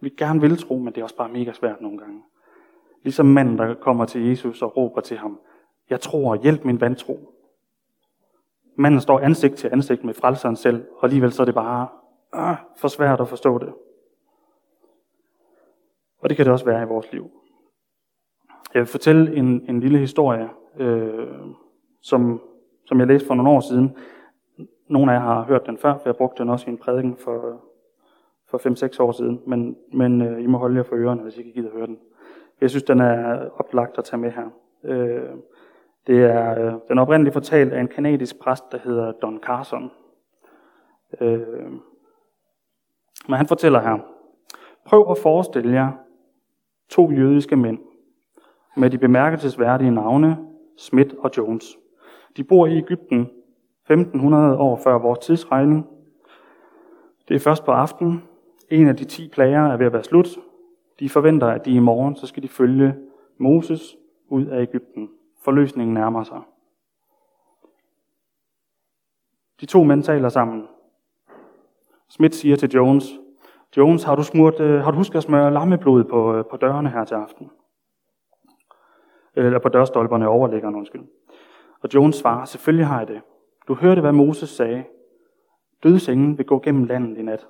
vi, 0.00 0.08
gerne 0.08 0.40
vil 0.40 0.58
tro, 0.58 0.78
men 0.78 0.86
det 0.86 0.98
er 0.98 1.02
også 1.02 1.16
bare 1.16 1.28
mega 1.28 1.52
svært 1.52 1.80
nogle 1.80 1.98
gange. 1.98 2.22
Ligesom 3.02 3.26
manden, 3.26 3.58
der 3.58 3.74
kommer 3.74 4.04
til 4.04 4.28
Jesus 4.28 4.62
og 4.62 4.76
råber 4.76 5.00
til 5.00 5.16
ham, 5.16 5.40
jeg 5.90 6.00
tror, 6.00 6.34
hjælp 6.34 6.64
min 6.64 6.80
vantro. 6.80 7.34
Manden 8.76 9.00
står 9.00 9.20
ansigt 9.20 9.56
til 9.56 9.70
ansigt 9.72 10.04
med 10.04 10.14
frelseren 10.14 10.56
selv, 10.56 10.84
og 10.98 11.04
alligevel 11.04 11.32
så 11.32 11.42
er 11.42 11.44
det 11.44 11.54
bare 11.54 11.88
øh, 12.34 12.56
for 12.76 12.88
svært 12.88 13.20
at 13.20 13.28
forstå 13.28 13.58
det. 13.58 13.72
Og 16.18 16.28
det 16.28 16.36
kan 16.36 16.46
det 16.46 16.52
også 16.52 16.64
være 16.64 16.82
i 16.82 16.86
vores 16.86 17.12
liv. 17.12 17.30
Jeg 18.74 18.80
vil 18.80 18.86
fortælle 18.86 19.36
en, 19.36 19.64
en 19.68 19.80
lille 19.80 19.98
historie, 19.98 20.48
øh, 20.78 21.38
som, 22.02 22.40
som 22.86 22.98
jeg 22.98 23.06
læste 23.06 23.26
for 23.26 23.34
nogle 23.34 23.50
år 23.50 23.60
siden. 23.60 23.96
Nogle 24.90 25.12
af 25.12 25.16
jer 25.16 25.22
har 25.22 25.42
hørt 25.42 25.66
den 25.66 25.78
før, 25.78 25.92
for 25.92 26.02
jeg 26.04 26.16
brugte 26.16 26.42
den 26.42 26.50
også 26.50 26.66
i 26.66 26.72
en 26.72 26.78
prædiken 26.78 27.16
for, 27.16 27.60
for 28.48 28.58
5-6 28.98 29.02
år 29.02 29.12
siden. 29.12 29.42
Men, 29.46 29.76
men 29.92 30.22
øh, 30.22 30.42
I 30.42 30.46
må 30.46 30.58
holde 30.58 30.76
jer 30.76 30.82
for 30.82 30.96
ørerne, 30.96 31.22
hvis 31.22 31.36
I 31.36 31.38
ikke 31.38 31.52
gider 31.52 31.70
høre 31.72 31.86
den. 31.86 31.98
Jeg 32.60 32.70
synes, 32.70 32.82
den 32.82 33.00
er 33.00 33.48
oplagt 33.58 33.98
at 33.98 34.04
tage 34.04 34.20
med 34.20 34.30
her. 34.30 34.50
Øh, 34.84 35.30
det 36.06 36.24
er 36.24 36.66
øh, 36.66 36.74
den 36.88 36.98
oprindelige 36.98 37.32
fortalt 37.32 37.72
af 37.72 37.80
en 37.80 37.88
kanadisk 37.88 38.40
præst, 38.40 38.64
der 38.72 38.78
hedder 38.78 39.12
Don 39.12 39.40
Carson. 39.42 39.90
Øh, 41.20 41.70
men 43.28 43.36
han 43.36 43.46
fortæller 43.46 43.80
her, 43.80 43.98
prøv 44.84 45.10
at 45.10 45.18
forestille 45.18 45.72
jer 45.72 45.92
to 46.88 47.10
jødiske 47.10 47.56
mænd, 47.56 47.78
med 48.76 48.90
de 48.90 48.98
bemærkelsesværdige 48.98 49.90
navne 49.90 50.38
Smith 50.78 51.14
og 51.18 51.30
Jones. 51.36 51.78
De 52.36 52.44
bor 52.44 52.66
i 52.66 52.76
Ægypten 52.76 53.30
1500 53.90 54.56
år 54.56 54.76
før 54.76 54.98
vores 54.98 55.18
tidsregning. 55.18 55.86
Det 57.28 57.34
er 57.34 57.40
først 57.40 57.64
på 57.64 57.72
aftenen. 57.72 58.24
En 58.70 58.88
af 58.88 58.96
de 58.96 59.04
ti 59.04 59.28
plager 59.28 59.66
er 59.66 59.76
ved 59.76 59.86
at 59.86 59.92
være 59.92 60.04
slut. 60.04 60.28
De 61.00 61.08
forventer, 61.08 61.46
at 61.46 61.64
de 61.64 61.70
i 61.70 61.78
morgen 61.78 62.16
så 62.16 62.26
skal 62.26 62.42
de 62.42 62.48
følge 62.48 62.94
Moses 63.38 63.96
ud 64.28 64.46
af 64.46 64.62
Ægypten. 64.62 65.10
Forløsningen 65.44 65.94
nærmer 65.94 66.22
sig. 66.22 66.40
De 69.60 69.66
to 69.66 69.84
mænd 69.84 70.02
taler 70.02 70.28
sammen. 70.28 70.68
Smith 72.08 72.34
siger 72.34 72.56
til 72.56 72.70
Jones, 72.70 73.04
Jones, 73.76 74.04
har 74.04 74.16
du, 74.16 74.22
smurt, 74.22 74.60
øh, 74.60 74.80
har 74.80 74.90
du 74.90 74.96
husket 74.96 75.16
at 75.16 75.22
smøre 75.22 75.52
lammeblod 75.52 76.04
på, 76.04 76.34
øh, 76.34 76.44
på 76.50 76.56
dørene 76.56 76.88
her 76.88 77.04
til 77.04 77.14
aften? 77.14 77.50
Eller 79.34 79.58
på 79.58 79.68
dørstolperne 79.68 80.28
overliggeren, 80.28 80.74
undskyld. 80.74 81.02
Og 81.80 81.88
Jones 81.94 82.16
svarer, 82.16 82.44
selvfølgelig 82.44 82.86
har 82.86 82.98
jeg 82.98 83.08
det. 83.08 83.22
Du 83.70 83.74
hørte, 83.74 84.00
hvad 84.00 84.12
Moses 84.12 84.48
sagde. 84.48 84.84
Dødsenglen 85.82 86.38
vil 86.38 86.46
gå 86.46 86.58
gennem 86.58 86.84
landet 86.84 87.18
i 87.18 87.22
nat. 87.22 87.46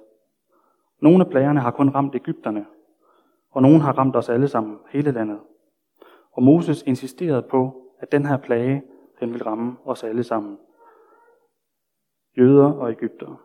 Nogle 0.98 1.24
af 1.24 1.30
plagerne 1.30 1.60
har 1.60 1.70
kun 1.70 1.88
ramt 1.88 2.14
Ægypterne, 2.14 2.66
og 3.50 3.62
nogle 3.62 3.80
har 3.80 3.92
ramt 3.92 4.16
os 4.16 4.28
alle 4.28 4.48
sammen, 4.48 4.78
hele 4.88 5.10
landet. 5.10 5.40
Og 6.32 6.42
Moses 6.42 6.82
insisterede 6.82 7.42
på, 7.42 7.92
at 7.98 8.12
den 8.12 8.26
her 8.26 8.36
plage, 8.36 8.82
den 9.20 9.32
vil 9.32 9.44
ramme 9.44 9.76
os 9.84 10.04
alle 10.04 10.24
sammen. 10.24 10.58
Jøder 12.38 12.72
og 12.72 12.90
Ægyptere. 12.90 13.36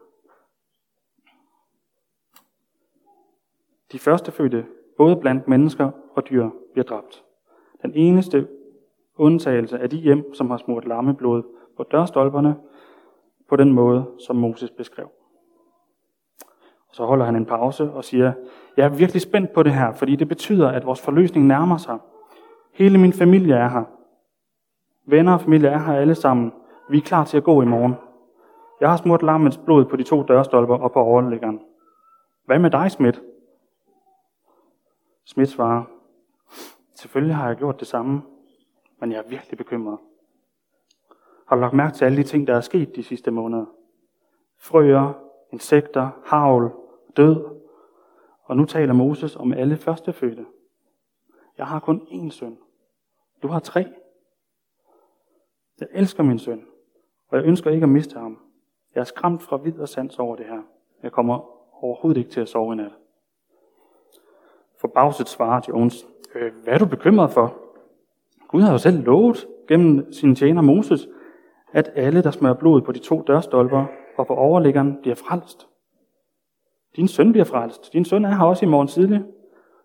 De 3.92 4.00
første 4.00 4.32
fødte, 4.32 4.66
både 4.98 5.16
blandt 5.16 5.48
mennesker 5.48 5.92
og 6.16 6.30
dyr, 6.30 6.50
bliver 6.72 6.86
dræbt. 6.86 7.24
Den 7.82 7.94
eneste 7.94 8.48
undtagelse 9.16 9.78
er 9.78 9.88
de 9.88 9.98
hjem, 9.98 10.34
som 10.34 10.50
har 10.50 10.58
smurt 10.58 10.86
lammeblod 10.86 11.44
på 11.78 11.84
dørstolperne, 11.84 12.56
på 13.50 13.56
den 13.56 13.74
måde, 13.74 14.06
som 14.28 14.36
Moses 14.36 14.72
beskrev. 14.72 15.10
Og 16.90 16.96
så 16.96 17.06
holder 17.06 17.26
han 17.26 17.36
en 17.36 17.46
pause 17.46 17.92
og 17.92 18.04
siger, 18.04 18.34
jeg 18.78 18.86
er 18.86 18.90
virkelig 18.90 19.22
spændt 19.22 19.54
på 19.54 19.64
det 19.64 19.74
her, 19.74 19.94
fordi 19.94 20.16
det 20.16 20.28
betyder, 20.28 20.70
at 20.70 20.86
vores 20.86 21.02
forløsning 21.02 21.48
nærmer 21.48 21.78
sig. 21.78 21.98
Hele 22.74 22.98
min 22.98 23.14
familie 23.14 23.56
er 23.56 23.70
her. 23.70 23.84
Venner 25.06 25.34
og 25.34 25.42
familie 25.42 25.70
er 25.70 25.78
her 25.78 25.94
alle 25.94 26.16
sammen. 26.16 26.54
Vi 26.90 26.98
er 26.98 27.02
klar 27.02 27.26
til 27.26 27.38
at 27.38 27.44
gå 27.44 27.62
i 27.62 27.66
morgen. 27.66 27.96
Jeg 28.82 28.90
har 28.90 28.98
smurt 28.98 29.24
lammets 29.24 29.58
blod 29.58 29.86
på 29.86 29.96
de 29.96 30.04
to 30.04 30.24
dørstolper 30.24 30.78
og 30.78 30.92
på 30.92 31.00
overlæggeren. 31.00 31.62
Hvad 32.46 32.60
med 32.60 32.70
dig, 32.70 32.92
Smidt? 32.92 33.22
Smidt 35.26 35.50
svarer, 35.50 35.84
selvfølgelig 36.96 37.36
har 37.36 37.48
jeg 37.48 37.58
gjort 37.58 37.80
det 37.80 37.88
samme, 37.88 38.22
men 39.00 39.12
jeg 39.12 39.18
er 39.18 39.30
virkelig 39.30 39.58
bekymret. 39.58 39.98
Har 41.48 41.56
du 41.56 41.62
lagt 41.62 41.74
mærke 41.74 41.96
til 41.96 42.06
alle 42.06 42.18
de 42.18 42.24
ting, 42.24 42.48
der 42.48 42.56
er 42.56 42.62
sket 42.62 42.96
de 42.96 43.04
sidste 43.04 43.32
måneder? 43.32 43.66
Frøer, 44.58 45.14
insekter, 45.52 46.10
havl, 46.24 46.72
død. 47.18 47.46
Og 48.44 48.58
nu 48.58 48.66
taler 48.66 48.94
Moses 48.94 49.36
om 49.36 49.54
alle 49.54 49.78
førstefødte. 49.78 50.46
Jeg 51.58 51.68
har 51.68 51.80
kun 51.80 52.02
én 52.02 52.30
søn. 52.30 52.58
Du 53.44 53.48
har 53.48 53.60
tre. 53.60 53.86
Jeg 55.80 55.88
elsker 55.92 56.24
min 56.24 56.40
søn, 56.40 56.66
og 57.30 57.38
jeg 57.38 57.46
ønsker 57.46 57.72
ikke 57.72 57.84
at 57.84 57.90
miste 57.90 58.20
ham. 58.20 58.40
Jeg 58.96 59.02
er 59.02 59.06
skræmt 59.06 59.42
fra 59.42 59.58
vid 59.58 59.80
og 59.80 59.90
sans 59.90 60.20
over 60.20 60.36
det 60.36 60.46
her. 60.46 60.62
Jeg 61.04 61.12
kommer 61.12 61.50
overhovedet 61.84 62.20
ikke 62.20 62.32
til 62.32 62.42
at 62.42 62.50
sove 62.50 62.74
i 62.74 62.76
nat. 62.76 62.92
Forbavset 64.82 65.28
svarer 65.28 65.62
Jones, 65.70 66.08
øh, 66.36 66.54
hvad 66.64 66.74
er 66.74 66.78
du 66.78 66.86
bekymret 66.86 67.32
for? 67.32 67.58
Gud 68.48 68.62
har 68.62 68.72
jo 68.72 68.78
selv 68.78 69.04
lovet 69.04 69.48
gennem 69.68 70.14
sin 70.14 70.36
tjener 70.36 70.62
Moses, 70.62 71.08
at 71.76 71.92
alle, 71.96 72.24
der 72.24 72.32
smører 72.32 72.54
blod 72.54 72.82
på 72.82 72.92
de 72.92 73.00
to 73.00 73.22
dørstolper 73.22 73.86
og 74.18 74.28
på 74.28 74.36
overliggeren, 74.36 74.98
bliver 75.02 75.16
frelst. 75.16 75.68
Din 76.96 77.08
søn 77.08 77.32
bliver 77.32 77.46
frelst. 77.46 77.94
Din 77.94 78.06
søn 78.06 78.26
er 78.26 78.30
her 78.30 78.46
også 78.46 78.66
i 78.66 78.70
morgen 78.70 78.88
tidlig. 78.88 79.26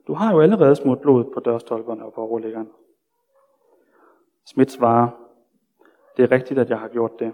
Du 0.06 0.14
har 0.14 0.32
jo 0.32 0.40
allerede 0.40 0.76
smurt 0.76 1.00
blod 1.00 1.24
på 1.34 1.40
dørstolperne 1.40 2.04
og 2.04 2.12
på 2.12 2.20
overliggeren. 2.20 2.68
Smith 4.46 4.70
svarer, 4.70 5.08
det 6.16 6.22
er 6.22 6.30
rigtigt, 6.30 6.60
at 6.60 6.70
jeg 6.70 6.78
har 6.78 6.88
gjort 6.88 7.18
det, 7.18 7.32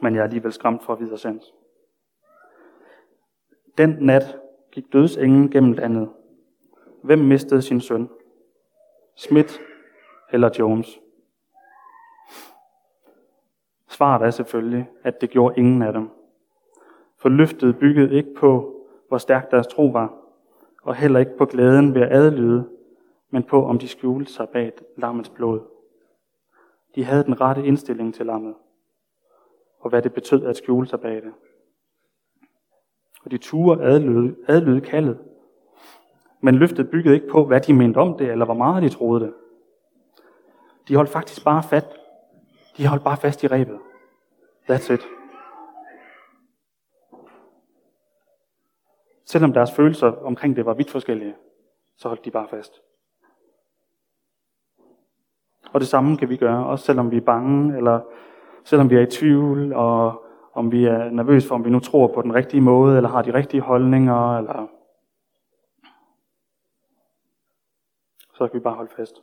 men 0.00 0.14
jeg 0.14 0.20
er 0.20 0.24
alligevel 0.24 0.52
skræmt 0.52 0.82
for 0.82 0.94
videre 0.94 1.18
sans. 1.18 1.54
Den 3.78 3.96
nat 4.00 4.38
gik 4.72 4.92
dødsenglen 4.92 5.50
gennem 5.50 5.72
landet. 5.72 6.10
Hvem 7.02 7.18
mistede 7.18 7.62
sin 7.62 7.80
søn? 7.80 8.08
Smith 9.16 9.54
eller 10.32 10.50
Jones? 10.58 11.01
Svaret 13.92 14.26
er 14.26 14.30
selvfølgelig, 14.30 14.90
at 15.02 15.20
det 15.20 15.30
gjorde 15.30 15.54
ingen 15.58 15.82
af 15.82 15.92
dem. 15.92 16.10
For 17.18 17.28
løftet 17.28 17.78
byggede 17.78 18.14
ikke 18.14 18.34
på, 18.34 18.74
hvor 19.08 19.18
stærk 19.18 19.50
deres 19.50 19.66
tro 19.66 19.86
var, 19.86 20.14
og 20.82 20.94
heller 20.94 21.20
ikke 21.20 21.36
på 21.38 21.44
glæden 21.44 21.94
ved 21.94 22.02
at 22.02 22.12
adlyde, 22.12 22.68
men 23.30 23.42
på, 23.42 23.66
om 23.66 23.78
de 23.78 23.88
skjulte 23.88 24.32
sig 24.32 24.48
bag 24.48 24.72
lammets 24.96 25.28
blod. 25.28 25.60
De 26.94 27.04
havde 27.04 27.24
den 27.24 27.40
rette 27.40 27.64
indstilling 27.64 28.14
til 28.14 28.26
lammet, 28.26 28.54
og 29.80 29.90
hvad 29.90 30.02
det 30.02 30.12
betød 30.12 30.44
at 30.44 30.56
skjule 30.56 30.86
sig 30.86 31.00
bag 31.00 31.14
det. 31.14 31.32
Og 33.24 33.30
de 33.30 33.38
turde 33.38 33.82
adlyde, 33.82 34.36
adlyde 34.48 34.80
kaldet, 34.80 35.18
men 36.40 36.54
løftet 36.54 36.90
byggede 36.90 37.14
ikke 37.14 37.28
på, 37.28 37.44
hvad 37.44 37.60
de 37.60 37.74
mente 37.74 37.98
om 37.98 38.18
det, 38.18 38.30
eller 38.30 38.44
hvor 38.44 38.54
meget 38.54 38.82
de 38.82 38.88
troede 38.88 39.24
det. 39.24 39.34
De 40.88 40.96
holdt 40.96 41.10
faktisk 41.10 41.44
bare 41.44 41.62
fat. 41.62 41.98
De 42.76 42.86
holdt 42.86 43.04
bare 43.04 43.16
fast 43.16 43.44
i 43.44 43.46
rebet. 43.46 43.80
That's 44.70 44.92
it. 44.92 45.00
Selvom 49.24 49.52
deres 49.52 49.72
følelser 49.72 50.12
omkring 50.24 50.56
det 50.56 50.66
var 50.66 50.74
vidt 50.74 50.90
forskellige, 50.90 51.36
så 51.96 52.08
holdt 52.08 52.24
de 52.24 52.30
bare 52.30 52.48
fast. 52.48 52.82
Og 55.72 55.80
det 55.80 55.88
samme 55.88 56.16
kan 56.16 56.28
vi 56.28 56.36
gøre, 56.36 56.66
også 56.66 56.84
selvom 56.84 57.10
vi 57.10 57.16
er 57.16 57.20
bange, 57.20 57.76
eller 57.76 58.00
selvom 58.64 58.90
vi 58.90 58.96
er 58.96 59.00
i 59.00 59.10
tvivl, 59.10 59.72
og 59.72 60.24
om 60.52 60.72
vi 60.72 60.84
er 60.84 61.10
nervøse 61.10 61.48
for, 61.48 61.54
om 61.54 61.64
vi 61.64 61.70
nu 61.70 61.80
tror 61.80 62.06
på 62.14 62.22
den 62.22 62.34
rigtige 62.34 62.60
måde, 62.60 62.96
eller 62.96 63.10
har 63.10 63.22
de 63.22 63.34
rigtige 63.34 63.60
holdninger, 63.60 64.38
eller 64.38 64.66
så 68.34 68.48
kan 68.48 68.54
vi 68.54 68.60
bare 68.60 68.74
holde 68.74 68.92
fast. 68.96 69.22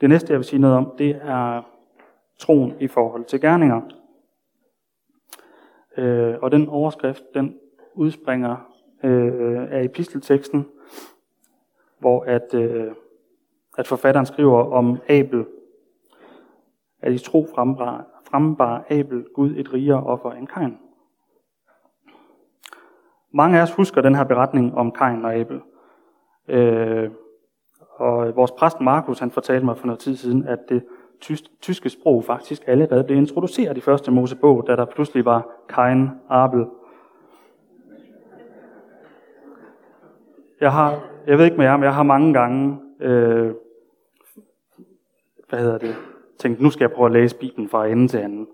Det 0.00 0.08
næste, 0.08 0.32
jeg 0.32 0.38
vil 0.38 0.44
sige 0.44 0.60
noget 0.60 0.76
om, 0.76 0.94
det 0.98 1.18
er 1.22 1.62
troen 2.38 2.74
i 2.80 2.88
forhold 2.88 3.24
til 3.24 3.40
gerninger. 3.40 3.80
Øh, 5.96 6.34
og 6.42 6.52
den 6.52 6.68
overskrift, 6.68 7.22
den 7.34 7.58
udspringer 7.94 8.56
øh, 9.04 9.72
af 9.72 9.84
epistelteksten, 9.84 10.66
hvor 11.98 12.24
at, 12.24 12.54
øh, 12.54 12.92
at 13.78 13.86
forfatteren 13.86 14.26
skriver 14.26 14.72
om 14.72 14.98
Abel, 15.08 15.46
at 17.02 17.12
i 17.12 17.18
tro 17.18 17.46
frembar, 17.54 18.06
frembar 18.30 18.84
Abel 18.90 19.24
Gud 19.34 19.56
et 19.56 19.72
rigere 19.72 20.02
offer 20.02 20.30
end 20.30 20.46
Kain. 20.46 20.78
Mange 23.32 23.58
af 23.58 23.62
os 23.62 23.72
husker 23.72 24.00
den 24.00 24.14
her 24.14 24.24
beretning 24.24 24.74
om 24.74 24.92
Kain 24.92 25.24
og 25.24 25.34
Abel. 25.34 25.60
Øh, 26.48 26.83
vores 28.36 28.50
præst 28.50 28.80
Markus, 28.80 29.18
han 29.18 29.30
fortalte 29.30 29.64
mig 29.64 29.78
for 29.78 29.86
noget 29.86 30.00
tid 30.00 30.16
siden, 30.16 30.48
at 30.48 30.58
det 30.68 30.84
tyske 31.60 31.90
sprog 31.90 32.24
faktisk 32.24 32.62
allerede 32.66 33.04
blev 33.04 33.16
introduceret 33.16 33.76
i 33.76 33.80
første 33.80 34.10
Mosebog, 34.10 34.64
da 34.66 34.76
der 34.76 34.84
pludselig 34.84 35.24
var 35.24 35.50
Kain, 35.68 36.10
Abel. 36.28 36.66
Jeg 40.60 40.72
har, 40.72 41.04
jeg 41.26 41.38
ved 41.38 41.44
ikke 41.44 41.56
med 41.56 41.64
jer, 41.64 41.76
men 41.76 41.84
jeg 41.84 41.94
har 41.94 42.02
mange 42.02 42.32
gange, 42.32 42.78
øh, 43.00 43.54
hvad 45.48 45.58
hedder 45.58 45.78
det, 45.78 45.94
tænkt, 46.38 46.60
nu 46.60 46.70
skal 46.70 46.84
jeg 46.84 46.92
prøve 46.92 47.06
at 47.06 47.12
læse 47.12 47.38
Bibelen 47.38 47.68
fra 47.68 47.86
ende 47.86 48.08
til 48.08 48.18
anden. 48.18 48.46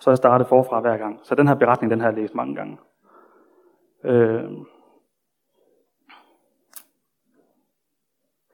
Så 0.00 0.10
jeg 0.10 0.16
startet 0.16 0.46
forfra 0.46 0.80
hver 0.80 0.96
gang. 0.96 1.20
Så 1.22 1.34
den 1.34 1.48
her 1.48 1.54
beretning, 1.54 1.90
den 1.90 2.00
har 2.00 2.08
jeg 2.08 2.16
læst 2.16 2.34
mange 2.34 2.54
gange. 2.54 2.78
Øh, 4.04 4.44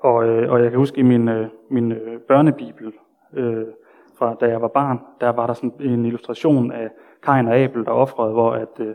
og, 0.00 0.28
øh, 0.28 0.52
og 0.52 0.62
jeg 0.62 0.70
kan 0.70 0.78
huske 0.78 0.98
i 0.98 1.02
min, 1.02 1.28
øh, 1.28 1.48
min 1.70 1.92
øh, 1.92 2.20
børnebibel, 2.20 2.92
øh, 3.34 3.66
fra 4.14 4.34
da 4.34 4.46
jeg 4.46 4.62
var 4.62 4.68
barn, 4.68 5.00
der 5.20 5.28
var 5.28 5.46
der 5.46 5.54
sådan 5.54 5.72
en 5.80 6.04
illustration 6.04 6.72
af 6.72 6.90
Kain 7.22 7.48
og 7.48 7.56
Abel, 7.56 7.84
der 7.84 7.90
offrede, 7.90 8.32
hvor 8.32 8.52
at 8.52 8.80
øh, 8.80 8.94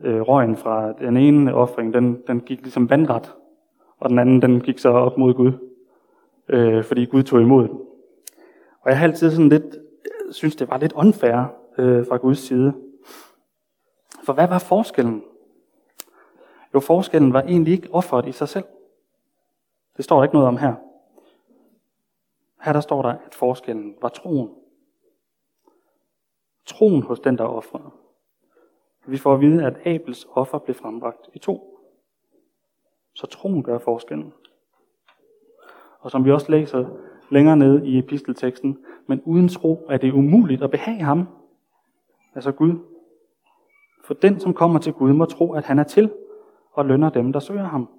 øh, 0.00 0.20
røgen 0.20 0.56
fra 0.56 0.92
den 0.92 1.16
ene 1.16 1.54
offring, 1.54 1.94
den, 1.94 2.22
den 2.26 2.40
gik 2.40 2.62
ligesom 2.62 2.90
vandret, 2.90 3.34
og 4.00 4.10
den 4.10 4.18
anden, 4.18 4.42
den 4.42 4.60
gik 4.60 4.78
så 4.78 4.88
op 4.88 5.18
mod 5.18 5.34
Gud, 5.34 5.52
øh, 6.48 6.84
fordi 6.84 7.04
Gud 7.04 7.22
tog 7.22 7.40
imod 7.40 7.68
den. 7.68 7.80
Og 8.80 8.90
jeg 8.90 8.98
har 8.98 9.06
altid 9.06 9.30
sådan 9.30 9.48
lidt, 9.48 9.76
synes 10.30 10.56
det 10.56 10.70
var 10.70 10.78
lidt 10.78 10.92
unfair 10.92 11.44
øh, 11.78 12.06
fra 12.06 12.16
Guds 12.16 12.38
side. 12.38 12.72
For 14.24 14.32
hvad 14.32 14.48
var 14.48 14.58
forskellen? 14.58 15.22
Jo, 16.74 16.80
forskellen 16.80 17.32
var 17.32 17.42
egentlig 17.42 17.72
ikke 17.72 17.88
offeret 17.92 18.26
i 18.28 18.32
sig 18.32 18.48
selv. 18.48 18.64
Det 19.96 20.04
står 20.04 20.16
der 20.16 20.22
ikke 20.22 20.34
noget 20.34 20.48
om 20.48 20.56
her. 20.56 20.74
Her 22.62 22.72
der 22.72 22.80
står 22.80 23.02
der, 23.02 23.08
at 23.08 23.34
forskellen 23.34 23.96
var 24.02 24.08
troen. 24.08 24.50
Troen 26.66 27.02
hos 27.02 27.20
den, 27.20 27.38
der 27.38 27.44
offrede. 27.44 27.90
Vi 29.06 29.18
får 29.18 29.34
at 29.34 29.40
vide, 29.40 29.64
at 29.64 29.86
Abels 29.86 30.26
offer 30.30 30.58
blev 30.58 30.74
frembragt 30.74 31.28
i 31.34 31.38
to. 31.38 31.80
Så 33.14 33.26
troen 33.26 33.62
gør 33.62 33.78
forskellen. 33.78 34.32
Og 36.00 36.10
som 36.10 36.24
vi 36.24 36.32
også 36.32 36.52
læser 36.52 36.88
længere 37.30 37.56
nede 37.56 37.86
i 37.86 37.98
epistelteksten, 37.98 38.78
men 39.06 39.22
uden 39.24 39.48
tro 39.48 39.86
er 39.88 39.96
det 39.96 40.12
umuligt 40.12 40.62
at 40.62 40.70
behage 40.70 41.02
ham, 41.02 41.28
altså 42.34 42.52
Gud. 42.52 42.78
For 44.04 44.14
den, 44.14 44.40
som 44.40 44.54
kommer 44.54 44.78
til 44.78 44.92
Gud, 44.92 45.12
må 45.12 45.24
tro, 45.24 45.52
at 45.52 45.64
han 45.64 45.78
er 45.78 45.84
til, 45.84 46.12
og 46.72 46.84
lønner 46.84 47.10
dem, 47.10 47.32
der 47.32 47.40
søger 47.40 47.64
ham. 47.64 47.95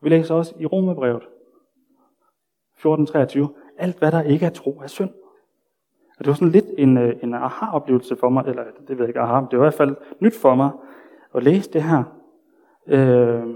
Vi 0.00 0.08
læser 0.08 0.34
også 0.34 0.54
i 0.58 0.66
Romerbrevet 0.66 1.22
14.23, 2.76 3.74
alt 3.78 3.98
hvad 3.98 4.12
der 4.12 4.22
ikke 4.22 4.46
er 4.46 4.50
tro 4.50 4.80
er 4.82 4.86
synd. 4.86 5.10
Og 6.18 6.24
det 6.24 6.26
var 6.26 6.34
sådan 6.34 6.48
lidt 6.48 6.66
en, 6.78 6.98
øh, 6.98 7.16
en 7.22 7.34
aha-oplevelse 7.34 8.16
for 8.16 8.28
mig, 8.28 8.44
eller 8.46 8.64
det 8.64 8.88
ved 8.88 8.98
jeg 8.98 9.08
ikke, 9.08 9.20
aha, 9.20 9.46
det 9.50 9.58
var 9.58 9.64
i 9.64 9.66
hvert 9.66 9.74
fald 9.74 9.96
nyt 10.20 10.36
for 10.36 10.54
mig 10.54 10.70
at 11.34 11.42
læse 11.42 11.72
det 11.72 11.82
her. 11.82 12.04
Øh, 12.86 13.54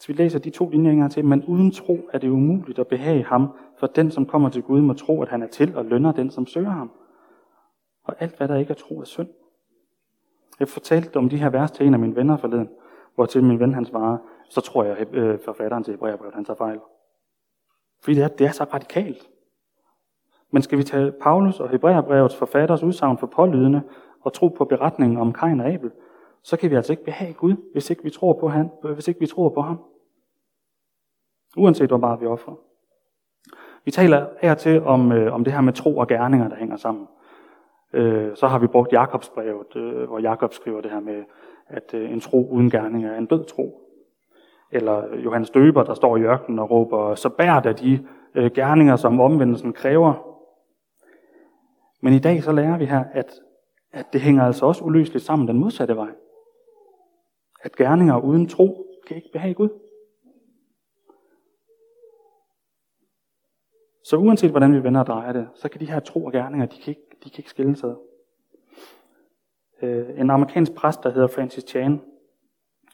så 0.00 0.06
vi 0.06 0.12
læser 0.12 0.38
de 0.38 0.50
to 0.50 0.68
linjer 0.68 0.90
engang 0.90 1.12
til, 1.12 1.24
men 1.24 1.44
uden 1.44 1.70
tro 1.70 2.08
er 2.12 2.18
det 2.18 2.28
umuligt 2.28 2.78
at 2.78 2.86
behage 2.86 3.24
ham, 3.24 3.48
for 3.78 3.86
den, 3.86 4.10
som 4.10 4.26
kommer 4.26 4.48
til 4.48 4.62
Gud, 4.62 4.80
må 4.80 4.94
tro, 4.94 5.22
at 5.22 5.28
han 5.28 5.42
er 5.42 5.46
til 5.46 5.76
og 5.76 5.84
lønner 5.84 6.12
den, 6.12 6.30
som 6.30 6.46
søger 6.46 6.70
ham. 6.70 6.90
Og 8.04 8.14
alt, 8.18 8.36
hvad 8.36 8.48
der 8.48 8.56
ikke 8.56 8.70
er 8.70 8.74
tro, 8.74 9.00
er 9.00 9.04
synd. 9.04 9.28
Jeg 10.60 10.68
fortalte 10.68 11.16
om 11.16 11.28
de 11.28 11.36
her 11.36 11.50
vers 11.50 11.70
til 11.70 11.86
en 11.86 11.94
af 11.94 12.00
mine 12.00 12.16
venner 12.16 12.36
forleden, 12.36 12.68
hvor 13.16 13.26
til 13.26 13.44
min 13.44 13.60
ven 13.60 13.74
han 13.74 13.84
svarer, 13.84 14.18
så 14.48 14.60
tror 14.60 14.84
jeg, 14.84 15.14
øh, 15.14 15.38
forfatteren 15.40 15.84
til 15.84 15.92
Hebræerbrevet, 15.92 16.34
han 16.34 16.44
tager 16.44 16.56
fejl. 16.56 16.80
Fordi 18.02 18.16
det 18.16 18.24
er, 18.24 18.28
det 18.28 18.46
er 18.46 18.50
så 18.50 18.64
radikalt. 18.64 19.28
Men 20.50 20.62
skal 20.62 20.78
vi 20.78 20.82
tage 20.82 21.12
Paulus 21.12 21.60
og 21.60 21.68
Hebræerbrevets 21.68 22.36
forfatters 22.36 22.82
udsagn 22.82 23.18
for 23.18 23.26
pålydende 23.26 23.82
og 24.20 24.32
tro 24.32 24.48
på 24.48 24.64
beretningen 24.64 25.18
om 25.18 25.32
Kain 25.32 25.60
og 25.60 25.66
Abel, 25.66 25.90
så 26.42 26.56
kan 26.56 26.70
vi 26.70 26.76
altså 26.76 26.92
ikke 26.92 27.04
behage 27.04 27.32
Gud, 27.32 27.56
hvis 27.72 27.90
ikke 27.90 28.02
vi 28.02 28.10
tror 28.10 28.32
på, 28.32 28.48
han, 28.48 28.70
øh, 28.84 28.92
hvis 28.92 29.08
ikke 29.08 29.20
vi 29.20 29.26
tror 29.26 29.48
på 29.48 29.60
ham. 29.60 29.80
Uanset 31.56 31.88
hvor 31.88 31.96
meget 31.96 32.20
vi 32.20 32.26
offrer. 32.26 32.54
Vi 33.84 33.90
taler 33.90 34.26
her 34.40 34.54
til 34.54 34.82
om, 34.82 35.12
øh, 35.12 35.34
om 35.34 35.44
det 35.44 35.52
her 35.52 35.60
med 35.60 35.72
tro 35.72 35.96
og 35.98 36.08
gerninger, 36.08 36.48
der 36.48 36.56
hænger 36.56 36.76
sammen. 36.76 37.08
Øh, 37.92 38.36
så 38.36 38.46
har 38.46 38.58
vi 38.58 38.66
brugt 38.66 38.92
Jakobsbrevet, 38.92 39.76
øh, 39.76 40.08
hvor 40.08 40.18
Jakob 40.18 40.52
skriver 40.52 40.80
det 40.80 40.90
her 40.90 41.00
med, 41.00 41.24
at 41.68 41.94
øh, 41.94 42.12
en 42.12 42.20
tro 42.20 42.48
uden 42.50 42.70
gerninger 42.70 43.10
er 43.10 43.18
en 43.18 43.26
død 43.26 43.44
tro. 43.44 43.80
Eller 44.72 45.16
Johannes 45.16 45.50
Døber, 45.50 45.84
der 45.84 45.94
står 45.94 46.16
i 46.16 46.22
ørkenen 46.22 46.58
og 46.58 46.70
råber, 46.70 47.14
så 47.14 47.28
bær 47.28 47.60
da 47.60 47.72
de 47.72 48.06
øh, 48.34 48.50
gerninger, 48.54 48.96
som 48.96 49.20
omvendelsen 49.20 49.72
kræver. 49.72 50.14
Men 52.02 52.12
i 52.12 52.18
dag 52.18 52.42
så 52.42 52.52
lærer 52.52 52.78
vi 52.78 52.84
her, 52.84 53.04
at, 53.12 53.40
at 53.92 54.12
det 54.12 54.20
hænger 54.20 54.44
altså 54.44 54.66
også 54.66 54.84
uløseligt 54.84 55.24
sammen 55.24 55.48
den 55.48 55.58
modsatte 55.58 55.96
vej. 55.96 56.10
At 57.62 57.76
gerninger 57.76 58.18
uden 58.18 58.48
tro 58.48 58.86
kan 59.06 59.16
ikke 59.16 59.30
behage 59.32 59.54
Gud. 59.54 59.68
Så 64.04 64.16
uanset 64.16 64.50
hvordan 64.50 64.74
vi 64.74 64.82
vender 64.82 65.00
og 65.00 65.06
drejer 65.06 65.32
det, 65.32 65.48
så 65.54 65.68
kan 65.68 65.80
de 65.80 65.90
her 65.90 66.00
tro 66.00 66.24
og 66.24 66.32
gerninger, 66.32 66.66
de 66.66 66.76
kan 66.80 66.90
ikke, 66.90 67.16
de 67.24 67.30
kan 67.30 67.38
ikke 67.38 67.50
skille 67.50 67.76
sig. 67.76 67.94
Øh, 69.82 70.20
en 70.20 70.30
amerikansk 70.30 70.74
præst, 70.74 71.02
der 71.02 71.10
hedder 71.10 71.26
Francis 71.26 71.64
Chan, 71.64 72.00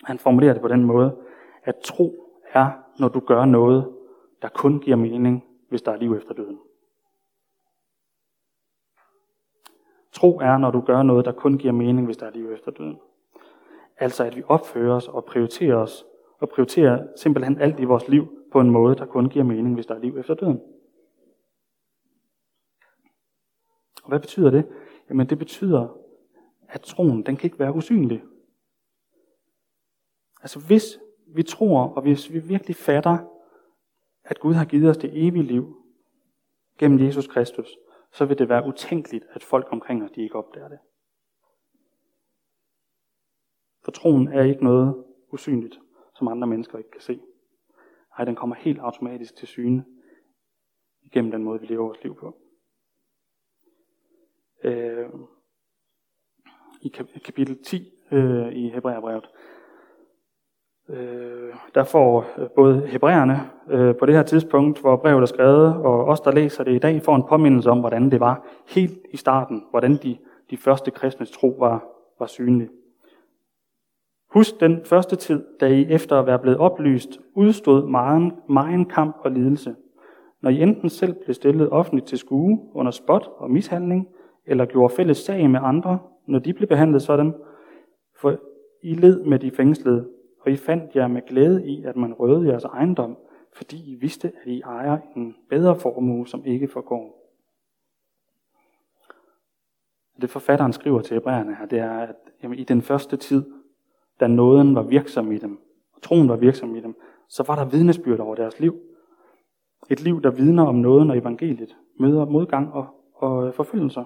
han 0.05 0.19
formulerer 0.19 0.53
det 0.53 0.63
på 0.63 0.69
den 0.69 0.85
måde, 0.85 1.17
at 1.65 1.77
tro 1.85 2.33
er, 2.53 2.71
når 2.99 3.09
du 3.09 3.21
gør 3.21 3.45
noget, 3.45 3.93
der 4.43 4.49
kun 4.49 4.81
giver 4.81 4.97
mening, 4.97 5.45
hvis 5.69 5.83
der 5.83 5.93
er 5.93 5.97
liv 5.97 6.15
efter 6.15 6.35
døden. 6.35 6.59
Tro 10.13 10.39
er, 10.39 10.59
når 10.59 10.71
du 10.71 10.81
gør 10.81 11.03
noget, 11.03 11.25
der 11.25 11.33
kun 11.33 11.59
giver 11.59 11.73
mening, 11.73 12.07
hvis 12.07 12.17
der 12.17 12.27
er 12.27 12.31
liv 12.31 12.53
efter 12.53 12.71
døden. 12.71 12.99
Altså 13.97 14.25
at 14.25 14.37
vi 14.37 14.43
opfører 14.49 14.95
os 14.95 15.09
og 15.09 15.25
prioriterer 15.25 15.77
os, 15.77 16.07
og 16.39 16.49
prioriterer 16.49 17.07
simpelthen 17.17 17.61
alt 17.61 17.81
i 17.81 17.85
vores 17.85 18.09
liv 18.09 18.39
på 18.53 18.61
en 18.61 18.71
måde, 18.71 18.97
der 18.97 19.07
kun 19.07 19.29
giver 19.29 19.45
mening, 19.45 19.75
hvis 19.75 19.87
der 19.87 19.95
er 19.95 19.99
liv 19.99 20.19
efter 20.19 20.35
døden. 20.35 20.61
Og 24.03 24.09
hvad 24.09 24.21
betyder 24.21 24.51
det? 24.51 24.69
Jamen 25.09 25.27
det 25.27 25.39
betyder, 25.39 26.02
at 26.73 26.81
troen, 26.81 27.27
den 27.27 27.37
kan 27.37 27.47
ikke 27.47 27.59
være 27.59 27.75
usynlig. 27.75 28.23
Altså 30.43 30.61
hvis 30.67 30.99
vi 31.27 31.43
tror, 31.43 31.89
og 31.89 32.03
hvis 32.03 32.33
vi 32.33 32.39
virkelig 32.39 32.77
fatter, 32.77 33.19
at 34.25 34.41
Gud 34.41 34.55
har 34.55 34.65
givet 34.65 34.91
os 34.91 34.97
det 34.97 35.27
evige 35.27 35.43
liv 35.43 35.77
gennem 36.79 37.07
Jesus 37.07 37.27
Kristus, 37.27 37.79
så 38.13 38.25
vil 38.25 38.39
det 38.39 38.49
være 38.49 38.67
utænkeligt, 38.67 39.25
at 39.31 39.45
folk 39.45 39.67
omkring 39.71 40.05
os 40.05 40.11
de 40.11 40.23
ikke 40.23 40.37
opdager 40.37 40.69
det. 40.69 40.79
For 43.85 43.93
troen 43.93 44.29
er 44.29 44.43
ikke 44.43 44.65
noget 44.65 45.05
usynligt, 45.33 45.81
som 46.15 46.29
andre 46.29 46.47
mennesker 46.47 46.79
ikke 46.79 46.91
kan 46.91 47.01
se. 47.01 47.21
Nej, 48.19 48.25
den 48.25 48.35
kommer 48.35 48.57
helt 48.57 48.79
automatisk 48.79 49.37
til 49.37 49.49
syne 49.49 49.85
igennem 51.03 51.31
den 51.31 51.45
måde, 51.45 51.61
vi 51.61 51.67
lever 51.67 51.85
vores 51.85 52.03
liv 52.03 52.17
på. 52.17 52.37
Øh, 54.65 55.11
i 56.83 56.89
kapitel 57.25 57.59
10 57.65 57.93
øh, 58.13 58.53
i 58.53 58.69
Hebræerbrevet, 58.69 59.29
øh, 60.89 61.55
der 61.75 61.85
får 61.85 62.25
øh, 62.39 62.49
både 62.57 62.87
hebræerne 62.87 63.41
øh, 63.71 63.97
på 63.97 64.07
det 64.07 64.15
her 64.15 64.23
tidspunkt, 64.23 64.81
hvor 64.81 64.97
brevet 64.97 65.23
er 65.23 65.27
skrevet, 65.27 65.77
og 65.77 66.05
os, 66.05 66.21
der 66.21 66.33
læser 66.33 66.65
det 66.65 66.75
i 66.75 66.79
dag, 66.79 67.03
får 67.03 67.17
en 67.17 67.25
påmindelse 67.29 67.71
om, 67.71 67.81
hvordan 67.81 68.11
det 68.11 68.21
var 68.21 68.47
helt 68.69 68.99
i 69.11 69.17
starten, 69.17 69.65
hvordan 69.71 69.97
de, 69.97 70.17
de 70.51 70.57
første 70.57 70.91
kristnes 70.91 71.31
tro 71.31 71.57
var, 71.59 71.85
var 72.19 72.27
synlig. 72.27 72.69
Husk 74.31 74.61
den 74.61 74.85
første 74.85 75.17
tid, 75.17 75.45
da 75.61 75.67
I 75.67 75.87
efter 75.91 76.19
at 76.19 76.27
være 76.27 76.39
blevet 76.39 76.59
oplyst, 76.59 77.21
udstod 77.35 77.87
meget, 77.89 78.33
meget 78.49 78.89
kamp 78.89 79.17
og 79.21 79.31
lidelse. 79.31 79.75
Når 80.41 80.51
I 80.51 80.63
enten 80.63 80.91
selv 80.91 81.15
blev 81.25 81.35
stillet 81.35 81.71
offentligt 81.71 82.07
til 82.07 82.19
skue 82.19 82.59
under 82.75 82.93
spot 82.93 83.31
og 83.37 83.51
mishandling, 83.51 84.09
eller 84.47 84.65
gjorde 84.65 84.95
fælles 84.95 85.19
sag 85.19 85.51
med 85.51 85.61
andre, 85.63 85.99
når 86.27 86.39
de 86.39 86.55
blev 86.55 86.69
behandlet 86.69 87.03
sådan, 87.03 87.35
for 88.21 88.39
I 88.83 88.95
led 88.95 89.25
med 89.25 89.39
de 89.39 89.51
fængslede, 89.51 90.09
og 90.41 90.53
I 90.53 90.57
fandt 90.57 90.97
jer 90.97 91.07
med 91.07 91.23
glæde 91.27 91.67
i, 91.67 91.85
at 91.85 91.97
man 91.97 92.15
røvede 92.15 92.49
jeres 92.49 92.65
ejendom, 92.65 93.17
fordi 93.53 93.93
I 93.93 93.95
vidste, 93.95 94.33
at 94.43 94.51
I 94.51 94.61
ejer 94.61 94.99
en 95.17 95.37
bedre 95.49 95.77
formue, 95.77 96.29
som 96.29 96.45
ikke 96.45 96.69
forgår. 96.69 97.19
Det 100.21 100.31
forfatteren 100.31 100.73
skriver 100.73 101.01
til 101.01 101.15
hebræerne 101.15 101.55
her, 101.55 101.67
det 101.67 101.79
er, 101.79 101.99
at 101.99 102.17
jamen, 102.43 102.59
i 102.59 102.65
den 102.65 102.83
første 102.83 103.17
tid, 103.17 103.45
da 104.21 104.27
nåden 104.27 104.75
var 104.75 104.83
virksom 104.83 105.33
i 105.33 105.39
dem, 105.39 105.59
og 105.93 106.03
troen 106.03 106.29
var 106.29 106.37
virksom 106.37 106.77
i 106.77 106.81
dem, 106.81 106.95
så 107.29 107.45
var 107.47 107.55
der 107.55 107.65
vidnesbyrd 107.65 108.19
over 108.19 108.35
deres 108.35 108.61
liv. 108.61 108.81
Et 109.91 110.01
liv, 110.01 110.23
der 110.23 110.31
vidner 110.31 110.67
om 110.67 110.75
nåden 110.75 111.11
og 111.11 111.19
evangeliet, 111.19 111.77
møder 112.01 112.25
modgang 112.25 112.73
og, 112.73 112.87
og 113.15 113.55
forfølgelser. 113.55 114.05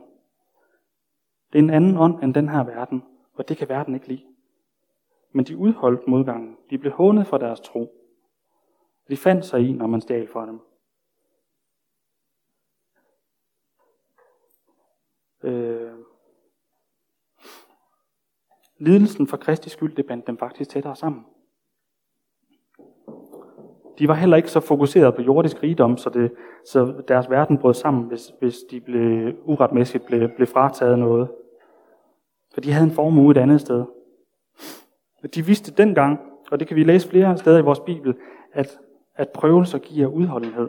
Det 1.57 1.62
er 1.62 1.64
en 1.64 1.75
anden 1.75 1.97
ånd 1.97 2.23
end 2.23 2.35
den 2.35 2.49
her 2.49 2.64
verden, 2.64 3.03
og 3.35 3.49
det 3.49 3.57
kan 3.57 3.69
verden 3.69 3.95
ikke 3.95 4.09
lide. 4.09 4.25
Men 5.33 5.45
de 5.45 5.57
udholdt 5.57 6.09
modgangen. 6.09 6.57
De 6.71 6.79
blev 6.79 6.92
hånet 6.92 7.27
for 7.27 7.38
deres 7.38 7.61
tro. 7.61 7.92
De 9.09 9.16
fandt 9.16 9.45
sig 9.45 9.61
i, 9.61 9.73
når 9.73 9.87
man 9.87 10.01
stjal 10.01 10.29
fra 10.29 10.47
dem. 10.47 10.61
Øh, 15.42 15.92
lidelsen 18.79 19.27
for 19.27 19.37
Kristi 19.37 19.69
skyld, 19.69 19.97
det 19.97 20.07
bandt 20.07 20.27
dem 20.27 20.38
faktisk 20.38 20.71
tættere 20.71 20.97
sammen. 20.97 21.27
De 23.99 24.09
var 24.09 24.14
heller 24.14 24.37
ikke 24.37 24.51
så 24.51 24.61
fokuseret 24.61 25.14
på 25.14 25.23
jordisk 25.23 25.62
rigdom, 25.62 25.97
så, 25.97 26.11
det, 26.11 26.33
så 26.64 27.03
deres 27.09 27.31
verden 27.31 27.59
brød 27.59 27.75
sammen, 27.75 28.05
hvis, 28.05 28.33
hvis 28.38 28.57
de 28.71 28.81
blev 28.81 29.35
uretmæssigt 29.45 30.07
blev, 30.07 30.29
blev 30.37 30.47
frataget 30.47 30.99
noget. 30.99 31.29
For 32.57 32.61
de 32.61 32.73
havde 32.73 32.87
en 32.87 32.95
formue 32.95 33.31
et 33.31 33.37
andet 33.37 33.61
sted. 33.61 33.85
De 35.35 35.47
vidste 35.47 35.73
dengang, 35.73 36.21
og 36.51 36.61
det 36.61 36.69
kan 36.69 36.77
vi 36.77 36.85
læse 36.85 37.09
flere 37.09 37.38
steder 37.38 37.59
i 37.59 37.62
vores 37.62 37.81
Bibel, 37.81 38.16
at, 38.53 38.79
at 39.14 39.29
prøvelser 39.31 39.79
giver 39.79 40.07
udholdenhed. 40.07 40.69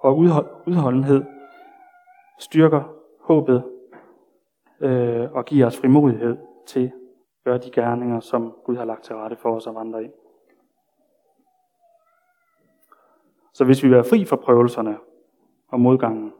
Og 0.00 0.18
udholdenhed 0.66 1.24
styrker 2.38 2.82
håbet 3.20 3.64
øh, 4.80 5.32
og 5.32 5.44
giver 5.44 5.66
os 5.66 5.76
frimodighed 5.76 6.36
til 6.66 6.84
at 6.84 6.92
gøre 7.44 7.58
de 7.58 7.70
gerninger, 7.70 8.20
som 8.20 8.54
Gud 8.64 8.76
har 8.76 8.84
lagt 8.84 9.04
til 9.04 9.16
rette 9.16 9.36
for 9.36 9.56
os 9.56 9.66
at 9.66 9.74
vandre 9.74 10.04
i. 10.04 10.08
Så 13.52 13.64
hvis 13.64 13.82
vi 13.82 13.88
vil 13.88 13.94
være 13.94 14.04
fri 14.04 14.24
for 14.24 14.36
prøvelserne 14.36 14.98
og 15.68 15.80
modgangen, 15.80 16.32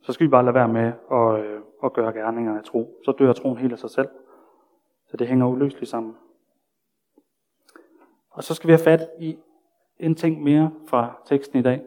så 0.00 0.12
skal 0.12 0.26
vi 0.26 0.30
bare 0.30 0.44
lade 0.44 0.54
være 0.54 0.68
med 0.68 0.92
at, 1.12 1.44
øh, 1.44 1.60
at 1.84 1.92
gøre 1.92 2.12
gerninger 2.12 2.58
af 2.58 2.64
tro. 2.64 3.00
Så 3.04 3.12
dør 3.12 3.32
troen 3.32 3.58
helt 3.58 3.72
af 3.72 3.78
sig 3.78 3.90
selv. 3.90 4.08
Så 5.06 5.16
det 5.16 5.28
hænger 5.28 5.46
uløseligt 5.46 5.90
sammen. 5.90 6.16
Og 8.30 8.44
så 8.44 8.54
skal 8.54 8.68
vi 8.68 8.72
have 8.72 8.84
fat 8.84 9.08
i 9.18 9.38
en 9.98 10.14
ting 10.14 10.42
mere 10.42 10.70
fra 10.86 11.20
teksten 11.24 11.58
i 11.58 11.62
dag, 11.62 11.82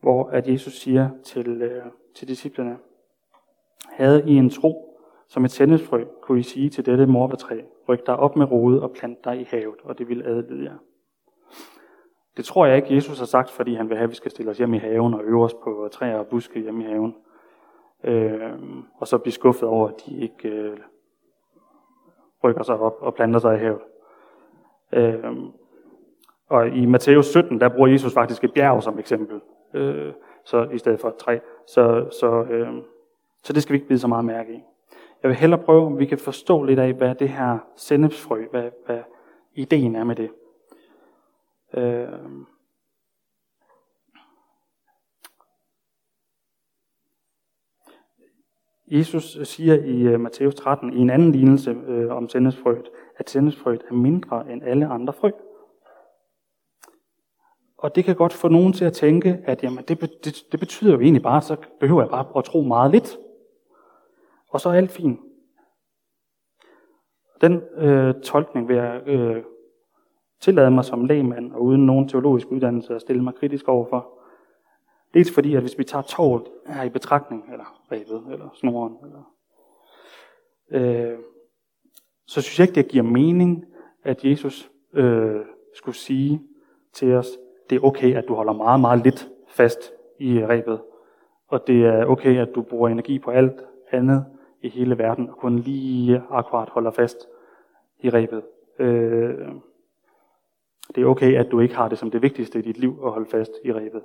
hvor 0.00 0.28
at 0.28 0.48
Jesus 0.48 0.72
siger 0.72 1.10
til, 1.24 1.62
øh, 1.62 1.84
til 2.14 2.28
disciplerne, 2.28 2.78
havde 3.86 4.24
I 4.26 4.34
en 4.34 4.50
tro 4.50 4.84
som 5.28 5.44
et 5.44 5.50
sendesfrø, 5.50 6.04
kunne 6.22 6.40
I 6.40 6.42
sige 6.42 6.70
til 6.70 6.86
dette 6.86 7.06
morbetræ, 7.06 7.60
ryk 7.88 8.06
dig 8.06 8.16
op 8.16 8.36
med 8.36 8.50
rode 8.50 8.82
og 8.82 8.90
plant 8.90 9.24
dig 9.24 9.40
i 9.40 9.44
havet, 9.44 9.80
og 9.84 9.98
det 9.98 10.08
vil 10.08 10.22
adlyde 10.22 10.64
jer. 10.64 10.76
Det 12.36 12.44
tror 12.44 12.66
jeg 12.66 12.76
ikke, 12.76 12.94
Jesus 12.94 13.18
har 13.18 13.26
sagt, 13.26 13.50
fordi 13.50 13.74
han 13.74 13.88
vil 13.88 13.96
have, 13.96 14.04
at 14.04 14.10
vi 14.10 14.14
skal 14.14 14.30
stille 14.30 14.50
os 14.50 14.58
hjem 14.58 14.74
i 14.74 14.78
haven 14.78 15.14
og 15.14 15.24
øve 15.24 15.44
os 15.44 15.54
på 15.54 15.88
træer 15.92 16.18
og 16.18 16.26
buske 16.26 16.60
hjemme 16.60 16.84
i 16.84 16.86
haven. 16.86 17.14
Øh, 18.04 18.58
og 18.98 19.08
så 19.08 19.18
blive 19.18 19.32
skuffet 19.32 19.68
over, 19.68 19.88
at 19.88 19.94
de 20.06 20.18
ikke 20.18 20.48
øh, 20.48 20.76
rykker 22.44 22.62
sig 22.62 22.78
op 22.78 22.96
og 23.00 23.14
planter 23.14 23.38
sig 23.40 23.54
i 23.54 23.58
havet. 23.58 23.80
Øh, 24.92 25.36
og 26.48 26.68
i 26.68 26.86
Matthæus 26.86 27.26
17, 27.26 27.60
der 27.60 27.68
bruger 27.68 27.88
Jesus 27.88 28.14
faktisk 28.14 28.44
et 28.44 28.54
bjerg 28.54 28.82
som 28.82 28.98
eksempel, 28.98 29.40
øh, 29.74 30.12
så 30.44 30.68
i 30.72 30.78
stedet 30.78 31.00
for 31.00 31.08
et 31.08 31.16
træ. 31.16 31.38
Så, 31.66 32.08
så, 32.20 32.42
øh, 32.42 32.72
så 33.42 33.52
det 33.52 33.62
skal 33.62 33.72
vi 33.72 33.76
ikke 33.76 33.88
bide 33.88 33.98
så 33.98 34.08
meget 34.08 34.24
mærke 34.24 34.52
i. 34.52 34.62
Jeg 35.22 35.28
vil 35.28 35.36
hellere 35.36 35.62
prøve, 35.62 35.86
om 35.86 35.98
vi 35.98 36.06
kan 36.06 36.18
forstå 36.18 36.62
lidt 36.62 36.78
af, 36.78 36.92
hvad 36.92 37.14
det 37.14 37.28
her 37.28 37.58
sennepsfrø, 37.76 38.46
hvad, 38.50 38.70
hvad 38.86 39.00
ideen 39.54 39.96
er 39.96 40.04
med 40.04 40.16
det. 40.16 40.30
Øh, 41.74 42.08
Jesus 48.90 49.38
siger 49.42 49.74
i 49.74 50.02
øh, 50.02 50.20
Matthæus 50.20 50.54
13 50.54 50.92
i 50.92 50.98
en 50.98 51.10
anden 51.10 51.32
lignelse 51.32 51.70
øh, 51.70 52.16
om 52.16 52.28
sendesfrøet, 52.28 52.88
at 53.16 53.30
sendesfrøet 53.30 53.82
er 53.90 53.94
mindre 53.94 54.52
end 54.52 54.62
alle 54.64 54.86
andre 54.86 55.12
frø. 55.12 55.30
Og 57.78 57.94
det 57.94 58.04
kan 58.04 58.16
godt 58.16 58.32
få 58.32 58.48
nogen 58.48 58.72
til 58.72 58.84
at 58.84 58.92
tænke, 58.92 59.38
at 59.44 59.62
jamen, 59.62 59.84
det, 59.88 60.00
det, 60.24 60.44
det 60.52 60.60
betyder 60.60 60.92
jo 60.92 61.00
egentlig 61.00 61.22
bare, 61.22 61.42
så 61.42 61.56
behøver 61.80 62.02
jeg 62.02 62.10
bare 62.10 62.26
at 62.38 62.44
tro 62.44 62.62
meget 62.62 62.90
lidt. 62.90 63.18
Og 64.48 64.60
så 64.60 64.68
er 64.68 64.72
alt 64.72 64.90
fint. 64.90 65.20
Den 67.40 67.62
øh, 67.76 68.14
tolkning 68.22 68.68
vil 68.68 68.76
jeg 68.76 69.02
øh, 69.06 69.42
tillade 70.40 70.70
mig 70.70 70.84
som 70.84 71.04
lægmand 71.04 71.52
og 71.52 71.62
uden 71.62 71.86
nogen 71.86 72.08
teologisk 72.08 72.46
uddannelse 72.50 72.94
at 72.94 73.00
stille 73.00 73.24
mig 73.24 73.34
kritisk 73.34 73.68
overfor. 73.68 74.17
Dels 75.14 75.34
fordi, 75.34 75.54
at 75.54 75.60
hvis 75.60 75.78
vi 75.78 75.84
tager 75.84 76.02
tåret 76.02 76.42
her 76.66 76.82
i 76.82 76.88
betragtning, 76.88 77.52
eller 77.52 77.82
rebet, 77.92 78.32
eller 78.32 78.48
snoren, 78.54 78.96
eller, 79.02 79.34
øh, 80.70 81.18
så 82.26 82.42
synes 82.42 82.58
jeg 82.58 82.68
ikke, 82.68 82.74
det 82.74 82.88
giver 82.88 83.04
mening, 83.04 83.64
at 84.04 84.24
Jesus 84.24 84.70
øh, 84.92 85.40
skulle 85.74 85.96
sige 85.96 86.42
til 86.92 87.14
os, 87.14 87.28
det 87.70 87.76
er 87.76 87.84
okay, 87.84 88.14
at 88.14 88.24
du 88.28 88.34
holder 88.34 88.52
meget, 88.52 88.80
meget 88.80 89.04
lidt 89.04 89.28
fast 89.48 89.92
i 90.18 90.46
rebet, 90.46 90.80
og 91.48 91.66
det 91.66 91.86
er 91.86 92.04
okay, 92.04 92.38
at 92.38 92.54
du 92.54 92.62
bruger 92.62 92.88
energi 92.88 93.18
på 93.18 93.30
alt 93.30 93.64
andet 93.90 94.26
i 94.62 94.68
hele 94.68 94.98
verden, 94.98 95.30
og 95.30 95.36
kun 95.36 95.58
lige 95.58 96.22
akkurat 96.30 96.68
holder 96.68 96.90
fast 96.90 97.28
i 98.00 98.10
rebet. 98.10 98.42
Øh, 98.78 99.48
det 100.94 101.02
er 101.02 101.06
okay, 101.06 101.34
at 101.34 101.50
du 101.50 101.60
ikke 101.60 101.76
har 101.76 101.88
det 101.88 101.98
som 101.98 102.10
det 102.10 102.22
vigtigste 102.22 102.58
i 102.58 102.62
dit 102.62 102.78
liv 102.78 103.00
at 103.04 103.10
holde 103.10 103.30
fast 103.30 103.52
i 103.64 103.72
rebet. 103.72 104.02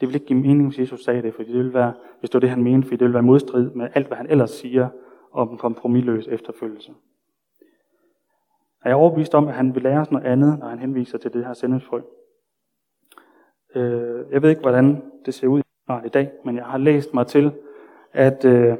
Det 0.00 0.08
vil 0.08 0.14
ikke 0.14 0.26
give 0.26 0.40
mening, 0.40 0.68
hvis 0.68 0.78
Jesus 0.78 1.04
sagde 1.04 1.22
det, 1.22 1.34
for 1.34 1.42
det 1.42 1.54
ville 1.54 1.74
være, 1.74 1.92
hvis 2.20 2.30
det 2.30 2.34
var 2.34 2.40
det, 2.40 2.50
han 2.50 2.62
mente, 2.62 2.88
for 2.88 2.90
det 2.90 3.00
ville 3.00 3.14
være 3.14 3.22
modstrid 3.22 3.70
med 3.70 3.88
alt, 3.94 4.06
hvad 4.06 4.16
han 4.16 4.30
ellers 4.30 4.50
siger 4.50 4.88
om 5.32 5.56
kompromilløs 5.56 6.28
efterfølgelse. 6.28 6.92
Er 8.84 8.88
jeg 8.88 8.96
overbevist 8.96 9.34
om, 9.34 9.48
at 9.48 9.54
han 9.54 9.74
vil 9.74 9.82
lære 9.82 10.00
os 10.00 10.10
noget 10.10 10.26
andet, 10.26 10.58
når 10.58 10.68
han 10.68 10.78
henviser 10.78 11.18
til 11.18 11.32
det 11.32 11.46
her 11.46 11.52
sendelsfrø? 11.52 12.00
Øh, 13.74 14.32
jeg 14.32 14.42
ved 14.42 14.50
ikke, 14.50 14.62
hvordan 14.62 15.02
det 15.26 15.34
ser 15.34 15.46
ud 15.46 15.62
i 16.04 16.08
dag, 16.08 16.30
men 16.44 16.56
jeg 16.56 16.64
har 16.64 16.78
læst 16.78 17.14
mig 17.14 17.26
til, 17.26 17.52
at, 18.12 18.44
øh, 18.44 18.76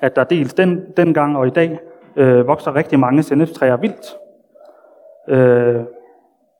at 0.00 0.16
der 0.16 0.24
dels 0.24 0.54
den, 0.54 0.92
dengang 0.96 1.36
og 1.36 1.46
i 1.46 1.50
dag 1.50 1.80
øh, 2.16 2.46
vokser 2.46 2.74
rigtig 2.74 2.98
mange 2.98 3.22
sennepstræer 3.22 3.76
vildt 3.76 4.16
øh, 5.28 5.84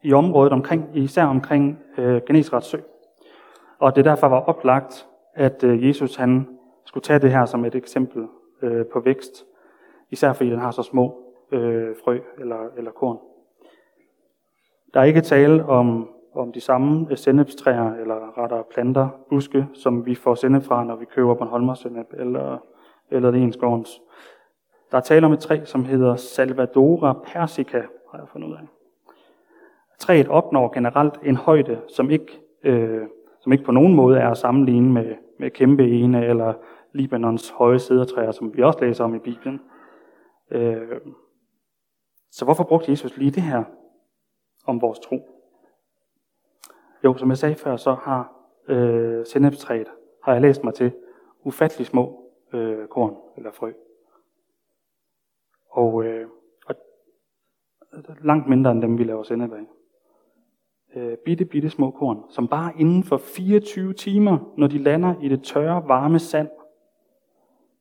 i 0.03 0.13
området 0.13 0.53
omkring, 0.53 0.89
især 0.95 1.25
omkring 1.25 1.79
øh, 1.99 2.21
Genesrets 2.27 2.67
sø. 2.67 2.79
Og 3.79 3.97
det 3.97 4.05
derfor 4.05 4.29
var 4.29 4.41
oplagt, 4.41 5.07
at 5.35 5.65
øh, 5.65 5.89
Jesus 5.89 6.17
han 6.17 6.49
skulle 6.85 7.03
tage 7.03 7.19
det 7.19 7.31
her 7.31 7.45
som 7.45 7.65
et 7.65 7.75
eksempel 7.75 8.27
øh, 8.63 8.87
på 8.87 9.01
vækst, 9.01 9.45
især 10.11 10.33
fordi 10.33 10.51
den 10.51 10.59
har 10.59 10.71
så 10.71 10.83
små 10.83 11.19
øh, 11.53 11.97
frø 12.05 12.19
eller, 12.39 12.69
eller 12.77 12.91
korn. 12.91 13.19
Der 14.95 15.01
er 15.01 15.05
ikke 15.05 15.21
tale 15.21 15.65
om, 15.65 16.09
om 16.35 16.53
de 16.53 16.61
samme 16.61 17.17
sennepstræer 17.17 17.95
eller 17.95 18.39
rettere 18.39 18.65
planter, 18.75 19.09
buske, 19.31 19.67
som 19.75 20.07
vi 20.07 20.15
får 20.15 20.35
sennep 20.35 20.63
fra, 20.63 20.85
når 20.85 20.97
vi 20.97 21.05
køber 21.05 21.35
Bornholmersennep 21.35 22.07
eller, 22.13 22.59
eller 23.11 23.31
det 23.31 23.55
skovens. 23.55 24.01
Der 24.91 24.97
er 24.97 25.03
tale 25.03 25.27
om 25.27 25.33
et 25.33 25.39
træ, 25.39 25.61
som 25.65 25.85
hedder 25.85 26.17
Salvadora 26.17 27.13
persica, 27.13 27.83
har 28.11 28.19
jeg 28.19 28.29
fundet 28.29 28.49
ud 28.49 28.55
af. 28.55 28.82
Træet 30.03 30.29
opnår 30.29 30.75
generelt 30.75 31.15
en 31.23 31.37
højde, 31.37 31.81
som 31.89 32.11
ikke, 32.11 32.41
øh, 32.63 33.07
som 33.41 33.53
ikke 33.53 33.65
på 33.65 33.73
nogen 33.73 33.95
måde 33.95 34.19
er 34.19 34.29
at 34.29 34.37
sammenligne 34.37 34.93
med, 34.93 35.15
med 35.39 35.51
kæmpe 35.51 35.91
ene 35.91 36.27
eller 36.27 36.55
Libanons 36.93 37.51
høje 37.51 37.79
sædertræer, 37.79 38.31
som 38.31 38.57
vi 38.57 38.63
også 38.63 38.81
læser 38.81 39.05
om 39.05 39.15
i 39.15 39.19
Bibelen. 39.19 39.61
Øh, 40.51 41.01
så 42.31 42.45
hvorfor 42.45 42.65
brugte 42.65 42.91
Jesus 42.91 43.17
lige 43.17 43.31
det 43.31 43.43
her 43.43 43.65
om 44.67 44.81
vores 44.81 44.99
tro? 44.99 45.19
Jo, 47.05 47.17
som 47.17 47.29
jeg 47.29 47.39
sagde 47.39 47.55
før, 47.55 47.77
så 47.77 47.95
har 47.95 48.33
øh, 48.69 49.27
sennepstræet, 49.27 49.89
har 50.25 50.33
jeg 50.33 50.43
læst 50.43 50.65
mig 50.65 50.75
til, 50.75 50.93
ufattelig 51.45 51.87
små 51.87 52.33
øh, 52.53 52.89
korn 52.89 53.17
eller 53.37 53.53
frø. 53.53 53.73
Og, 55.71 56.05
øh, 56.05 56.29
og 56.67 56.75
langt 58.23 58.49
mindre 58.49 58.71
end 58.71 58.83
dem, 58.83 58.99
vi 58.99 59.05
laver 59.05 59.23
sennep 59.23 59.53
af. 59.53 59.67
Øh, 60.97 61.17
bitte, 61.17 61.45
bitte 61.45 61.71
små 61.71 61.91
korn, 61.91 62.25
som 62.29 62.49
bare 62.49 62.73
inden 62.79 63.05
for 63.05 63.17
24 63.17 63.93
timer, 63.93 64.53
når 64.57 64.67
de 64.67 64.79
lander 64.79 65.15
i 65.21 65.29
det 65.29 65.43
tørre, 65.43 65.89
varme 65.89 66.19
sand, 66.19 66.49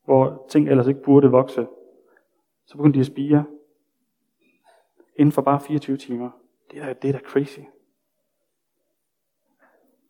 hvor 0.06 0.46
ting 0.50 0.70
ellers 0.70 0.88
ikke 0.88 1.04
burde 1.04 1.28
vokse, 1.28 1.68
så 2.66 2.78
begynder 2.78 2.94
de 2.94 3.00
at 3.00 3.06
spire 3.06 3.46
inden 5.16 5.32
for 5.32 5.42
bare 5.42 5.60
24 5.60 5.98
timer. 5.98 6.30
Det 6.72 6.82
er, 6.82 6.94
det 6.94 7.08
er 7.08 7.12
da 7.12 7.20
crazy. 7.20 7.60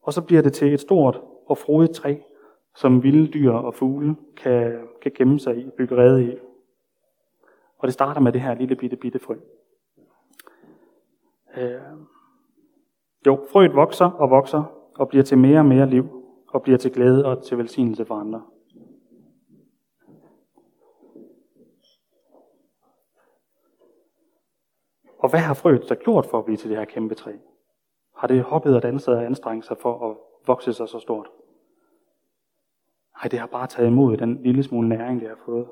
Og 0.01 0.13
så 0.13 0.21
bliver 0.21 0.41
det 0.41 0.53
til 0.53 0.73
et 0.73 0.79
stort 0.79 1.21
og 1.45 1.57
frodigt 1.57 1.95
træ, 1.95 2.17
som 2.75 3.03
vilde 3.03 3.27
dyr 3.27 3.51
og 3.51 3.73
fugle 3.73 4.15
kan, 4.37 4.87
kan 5.01 5.11
gemme 5.15 5.39
sig 5.39 5.57
i, 5.57 5.69
bygge 5.77 5.97
rede 5.97 6.33
i. 6.33 6.37
Og 7.77 7.87
det 7.87 7.93
starter 7.93 8.21
med 8.21 8.31
det 8.31 8.41
her 8.41 8.53
lille 8.53 8.75
bitte 8.75 8.95
bitte 8.95 9.19
frø. 9.19 9.35
Øh, 11.57 11.81
jo, 13.25 13.45
frøet 13.51 13.75
vokser 13.75 14.05
og 14.05 14.29
vokser 14.29 14.63
og 14.95 15.09
bliver 15.09 15.23
til 15.23 15.37
mere 15.37 15.59
og 15.59 15.65
mere 15.65 15.89
liv 15.89 16.05
og 16.47 16.61
bliver 16.61 16.77
til 16.77 16.91
glæde 16.91 17.25
og 17.25 17.43
til 17.43 17.57
velsignelse 17.57 18.05
for 18.05 18.15
andre. 18.15 18.41
Og 25.19 25.29
hvad 25.29 25.39
har 25.39 25.53
frøet 25.53 25.85
så 25.85 25.95
gjort 25.95 26.25
for 26.25 26.39
at 26.39 26.45
blive 26.45 26.57
til 26.57 26.69
det 26.69 26.77
her 26.77 26.85
kæmpe 26.85 27.15
træ? 27.15 27.31
Har 28.15 28.27
det 28.27 28.43
hoppet 28.43 28.75
og 28.75 28.83
danset 28.83 29.15
og 29.15 29.25
anstrengt 29.25 29.65
sig 29.65 29.77
for 29.77 30.09
at 30.09 30.17
vokse 30.47 30.73
sig 30.73 30.89
så 30.89 30.99
stort? 30.99 31.29
Nej, 33.15 33.27
det 33.29 33.39
har 33.39 33.47
bare 33.47 33.67
taget 33.67 33.87
imod 33.87 34.17
den 34.17 34.43
lille 34.43 34.63
smule 34.63 34.89
næring, 34.89 35.21
det 35.21 35.29
har 35.29 35.39
fået. 35.45 35.67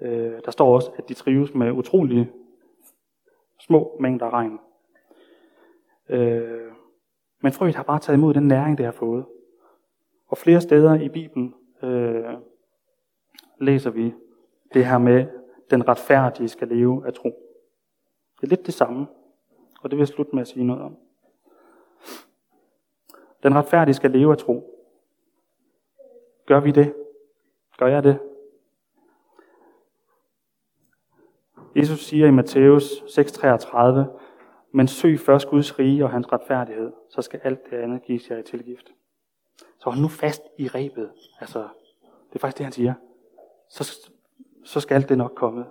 Øh, 0.00 0.40
der 0.44 0.50
står 0.50 0.74
også, 0.74 0.90
at 0.96 1.08
de 1.08 1.14
trives 1.14 1.54
med 1.54 1.72
utrolige 1.72 2.32
små 3.60 3.96
mængder 4.00 4.30
regn. 4.30 4.58
Øh, 6.10 6.72
men 7.40 7.52
frøet 7.52 7.74
har 7.74 7.82
bare 7.82 7.98
taget 7.98 8.16
imod 8.16 8.34
den 8.34 8.48
næring, 8.48 8.78
det 8.78 8.84
har 8.84 8.92
fået. 8.92 9.24
Og 10.28 10.38
flere 10.38 10.60
steder 10.60 10.94
i 10.94 11.08
Bibelen 11.08 11.54
øh, 11.82 12.34
læser 13.58 13.90
vi 13.90 14.14
det 14.74 14.86
her 14.86 14.98
med, 14.98 15.26
den 15.70 15.88
retfærdige 15.88 16.48
skal 16.48 16.68
leve 16.68 17.06
af 17.06 17.14
tro. 17.14 17.28
Det 18.40 18.46
er 18.46 18.46
lidt 18.46 18.66
det 18.66 18.74
samme, 18.74 19.06
og 19.80 19.90
det 19.90 19.96
vil 19.96 20.00
jeg 20.00 20.08
slutte 20.08 20.34
med 20.34 20.40
at 20.40 20.48
sige 20.48 20.64
noget 20.64 20.82
om. 20.82 20.96
Den 23.42 23.54
retfærdige 23.54 23.94
skal 23.94 24.10
leve 24.10 24.32
af 24.32 24.38
tro. 24.38 24.80
Gør 26.46 26.60
vi 26.60 26.70
det? 26.70 26.94
Gør 27.78 27.86
jeg 27.86 28.02
det? 28.02 28.18
Jesus 31.76 32.04
siger 32.04 32.26
i 32.26 32.30
Matthæus 32.30 32.92
6:33, 32.92 34.29
men 34.72 34.88
søg 34.88 35.20
først 35.20 35.48
Guds 35.48 35.78
rige 35.78 36.04
og 36.04 36.10
hans 36.10 36.32
retfærdighed, 36.32 36.92
så 37.08 37.22
skal 37.22 37.40
alt 37.44 37.70
det 37.70 37.76
andet 37.76 38.02
gives 38.02 38.30
jer 38.30 38.38
i 38.38 38.42
tilgift. 38.42 38.92
Så 39.78 39.90
hold 39.90 40.00
nu 40.00 40.08
fast 40.08 40.42
i 40.58 40.68
rebet. 40.68 41.12
Altså, 41.40 41.68
det 42.28 42.34
er 42.34 42.38
faktisk 42.38 42.58
det, 42.58 42.66
han 42.66 42.72
siger. 42.72 42.94
Så, 43.68 44.10
så 44.64 44.80
skal 44.80 44.94
alt 44.94 45.08
det 45.08 45.18
nok 45.18 45.32
komme. 45.34 45.66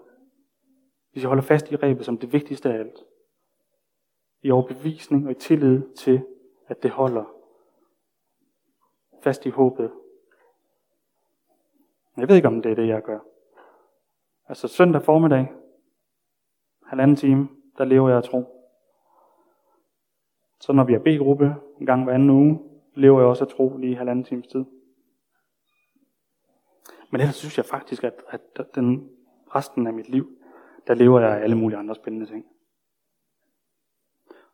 Hvis 1.11 1.23
jeg 1.23 1.27
holder 1.27 1.43
fast 1.43 1.71
i 1.71 1.75
rebet 1.75 2.05
som 2.05 2.17
det 2.17 2.33
vigtigste 2.33 2.73
af 2.73 2.79
alt. 2.79 3.03
I 4.41 4.51
overbevisning 4.51 5.25
og 5.25 5.31
i 5.31 5.35
tillid 5.35 5.95
til, 5.95 6.25
at 6.67 6.83
det 6.83 6.91
holder. 6.91 7.23
Fast 9.23 9.45
i 9.45 9.49
håbet. 9.49 9.91
Jeg 12.17 12.29
ved 12.29 12.35
ikke, 12.35 12.47
om 12.47 12.61
det 12.61 12.71
er 12.71 12.75
det, 12.75 12.87
jeg 12.87 13.03
gør. 13.03 13.19
Altså 14.47 14.67
søndag 14.67 15.03
formiddag, 15.03 15.47
halvanden 16.85 17.15
time, 17.17 17.49
der 17.77 17.85
lever 17.85 18.09
jeg 18.09 18.17
af 18.17 18.23
tro. 18.23 18.58
Så 20.59 20.73
når 20.73 20.83
vi 20.83 20.93
er 20.93 20.99
B-gruppe 20.99 21.55
en 21.79 21.85
gang 21.85 22.03
hver 22.03 22.13
anden 22.13 22.29
uge, 22.29 22.59
lever 22.93 23.19
jeg 23.19 23.29
også 23.29 23.43
af 23.43 23.51
tro 23.51 23.77
lige 23.77 23.95
halvanden 23.95 24.25
times 24.25 24.47
tid. 24.47 24.65
Men 27.11 27.21
ellers 27.21 27.35
synes 27.35 27.57
jeg 27.57 27.65
faktisk, 27.65 28.03
at, 28.03 28.23
at 28.29 28.75
den 28.75 29.09
resten 29.55 29.87
af 29.87 29.93
mit 29.93 30.09
liv, 30.09 30.29
der 30.87 30.93
lever 30.93 31.19
jeg 31.19 31.29
af 31.37 31.43
alle 31.43 31.57
mulige 31.57 31.77
andre 31.77 31.95
spændende 31.95 32.25
ting. 32.25 32.45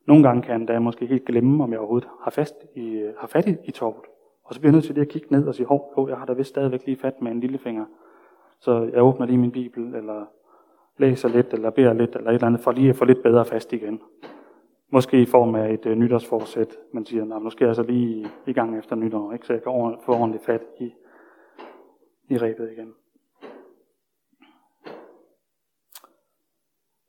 Nogle 0.05 0.23
gange 0.23 0.41
kan 0.41 0.69
jeg 0.69 0.81
måske 0.81 1.05
helt 1.05 1.25
glemme, 1.25 1.63
om 1.63 1.71
jeg 1.71 1.79
overhovedet 1.79 2.09
har, 2.21 2.31
fast 2.31 2.55
i, 2.75 3.11
har 3.17 3.27
fat 3.27 3.47
i, 3.47 3.55
i 3.63 3.71
torvet. 3.71 4.05
Og 4.43 4.53
så 4.53 4.59
bliver 4.59 4.71
jeg 4.71 4.75
nødt 4.75 4.85
til 4.85 4.93
lige 4.93 5.01
at 5.01 5.09
kigge 5.09 5.27
ned 5.31 5.47
og 5.47 5.55
sige, 5.55 5.65
hov, 5.65 5.91
hov 5.95 6.09
jeg 6.09 6.17
har 6.17 6.25
da 6.25 6.33
vist 6.33 6.49
stadigvæk 6.49 6.85
lige 6.85 6.97
fat 6.97 7.21
med 7.21 7.31
en 7.31 7.39
lillefinger. 7.39 7.85
Så 8.59 8.89
jeg 8.93 9.03
åbner 9.03 9.25
lige 9.25 9.37
min 9.37 9.51
bibel, 9.51 9.95
eller 9.95 10.25
læser 10.97 11.29
lidt, 11.29 11.53
eller 11.53 11.69
beder 11.69 11.93
lidt, 11.93 12.15
eller 12.15 12.29
et 12.29 12.33
eller 12.33 12.47
andet, 12.47 12.61
for 12.61 12.71
lige 12.71 12.89
at 12.89 12.95
få 12.95 13.05
lidt 13.05 13.23
bedre 13.23 13.45
fast 13.45 13.73
igen. 13.73 14.01
Måske 14.89 15.21
i 15.21 15.26
form 15.26 15.56
af 15.56 15.74
et 15.74 15.86
øh, 15.86 15.98
nytårsforsæt. 15.98 16.78
Man 16.93 17.06
siger, 17.06 17.26
nej, 17.26 17.39
nu 17.39 17.50
skal 17.50 17.65
jeg 17.65 17.76
så 17.76 17.84
lige 17.84 18.28
i, 18.48 18.54
gang 18.54 18.80
efter 18.80 18.95
nytår, 18.95 19.34
ikke? 19.34 19.45
så 19.45 19.54
jeg 19.54 19.63
kan 19.63 19.98
få 20.06 20.13
ordentligt 20.13 20.45
fat 20.45 20.62
i, 20.80 20.93
i 22.30 22.38
rebet 22.38 22.71
igen. 22.71 22.93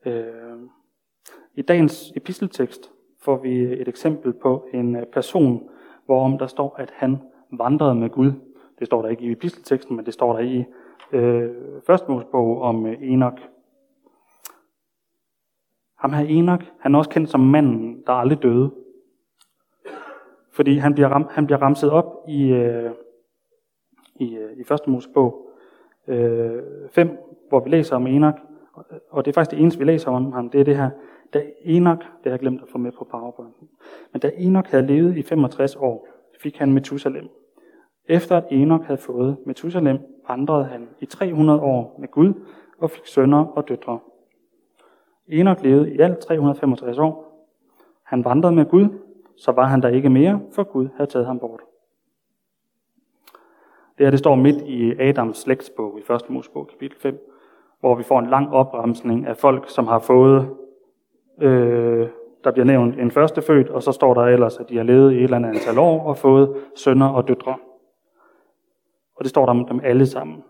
Øh, 0.07 0.59
I 1.55 1.63
dagens 1.63 2.13
episteltekst 2.17 2.93
får 3.21 3.37
vi 3.37 3.63
et 3.63 3.89
eksempel 3.89 4.33
på 4.33 4.69
en 4.75 4.97
øh, 4.97 5.07
person, 5.07 5.69
hvorom 6.05 6.39
der 6.39 6.47
står, 6.47 6.77
at 6.79 6.91
han 6.91 7.19
vandrede 7.53 7.95
med 7.95 8.11
Gud. 8.11 8.33
Det 8.79 8.87
står 8.87 9.03
der 9.03 9.09
ikke 9.09 9.23
i 9.23 9.33
epistelteksten, 9.33 9.97
men 9.97 10.07
det 10.07 10.15
står 10.15 10.33
der 10.33 10.41
i 10.41 10.65
øh, 11.13 11.51
første 11.87 12.11
Mosebog 12.11 12.61
om 12.63 12.87
øh, 12.87 12.97
Enoch. 13.01 13.43
Ham 15.99 16.13
her 16.13 16.27
Enoch, 16.29 16.65
han 16.81 16.95
er 16.95 16.99
også 16.99 17.11
kendt 17.11 17.31
som 17.31 17.41
manden, 17.41 18.03
der 18.07 18.13
aldrig 18.13 18.43
døde. 18.43 18.71
Fordi 20.53 20.77
han 20.77 20.95
bliver, 20.95 21.09
ram, 21.09 21.27
han 21.31 21.47
bliver 21.47 21.63
ramset 21.63 21.91
op 21.91 22.25
i, 22.29 22.53
øh, 22.53 22.91
i, 24.15 24.37
øh, 24.37 24.59
i 24.59 24.65
første 24.65 24.91
Mosebog 24.91 25.51
øh, 26.09 26.63
5, 26.91 27.19
hvor 27.49 27.61
vi 27.61 27.71
læser 27.71 27.97
om 27.97 28.07
Enoch. 28.07 28.39
Og 29.11 29.25
det 29.25 29.31
er 29.31 29.35
faktisk 29.35 29.51
det 29.51 29.61
eneste, 29.61 29.79
vi 29.79 29.85
læser 29.85 30.11
om 30.11 30.33
ham, 30.33 30.51
det 30.51 30.61
er 30.61 30.65
det 30.65 30.77
her. 30.77 30.91
Da 31.35 31.43
Enoch, 31.65 32.01
det 32.01 32.25
har 32.25 32.31
jeg 32.31 32.39
glemt 32.39 32.63
at 32.63 32.69
få 32.69 32.79
med 32.79 32.93
på 32.93 33.05
PowerPoint, 33.11 33.55
men 34.13 34.21
da 34.21 34.31
Enoch 34.37 34.71
havde 34.71 34.87
levet 34.87 35.17
i 35.17 35.23
65 35.23 35.77
år, 35.77 36.09
fik 36.41 36.59
han 36.59 36.73
Methusalem. 36.73 37.29
Efter 38.09 38.37
at 38.37 38.45
Enoch 38.51 38.85
havde 38.85 39.01
fået 39.01 39.37
Methusalem, 39.47 39.99
vandrede 40.29 40.65
han 40.65 40.89
i 41.01 41.07
300 41.07 41.61
år 41.61 41.97
med 42.01 42.09
Gud 42.09 42.35
og 42.79 42.91
fik 42.91 43.07
sønner 43.07 43.45
og 43.45 43.69
døtre. 43.69 43.99
Enoch 45.29 45.63
levede 45.63 45.95
i 45.95 45.99
alt 45.99 46.19
365 46.19 46.99
år. 46.99 47.27
Han 48.03 48.25
vandrede 48.25 48.55
med 48.55 48.65
Gud, 48.65 48.89
så 49.37 49.53
var 49.53 49.67
han 49.67 49.83
der 49.83 49.89
ikke 49.89 50.11
mere, 50.11 50.41
for 50.53 50.63
Gud 50.63 50.89
havde 50.97 51.11
taget 51.11 51.27
ham 51.27 51.39
bort. 51.39 51.61
Det 53.99 54.07
her 54.07 54.11
det 54.11 54.19
står 54.19 54.35
midt 54.35 54.63
i 54.63 55.01
Adams 55.01 55.39
slægtsbog 55.39 55.99
i 55.99 56.13
1. 56.13 56.31
Mosebog 56.31 56.69
kapitel 56.69 56.99
5, 56.99 57.33
hvor 57.81 57.95
vi 57.95 58.03
får 58.03 58.19
en 58.19 58.27
lang 58.27 58.53
opremsning 58.53 59.27
af 59.27 59.37
folk, 59.37 59.71
som 59.71 59.87
har 59.87 59.99
fået, 59.99 60.51
øh, 61.41 62.09
der 62.45 62.51
bliver 62.53 62.65
nævnt 62.65 63.01
en 63.01 63.11
førstefødt, 63.11 63.69
og 63.69 63.83
så 63.83 63.93
står 63.93 64.15
der 64.15 64.23
ellers, 64.23 64.59
at 64.59 64.69
de 64.69 64.77
har 64.77 64.85
levet 64.85 65.13
i 65.13 65.17
et 65.17 65.23
eller 65.23 65.37
andet 65.37 65.49
antal 65.49 65.79
år 65.79 66.03
og 66.03 66.17
fået 66.17 66.57
sønner 66.75 67.09
og 67.09 67.29
døtre. 67.29 67.57
Og 69.17 69.25
det 69.25 69.31
står 69.31 69.45
der 69.45 69.51
om 69.51 69.67
dem 69.67 69.81
alle 69.85 70.07
sammen. 70.07 70.45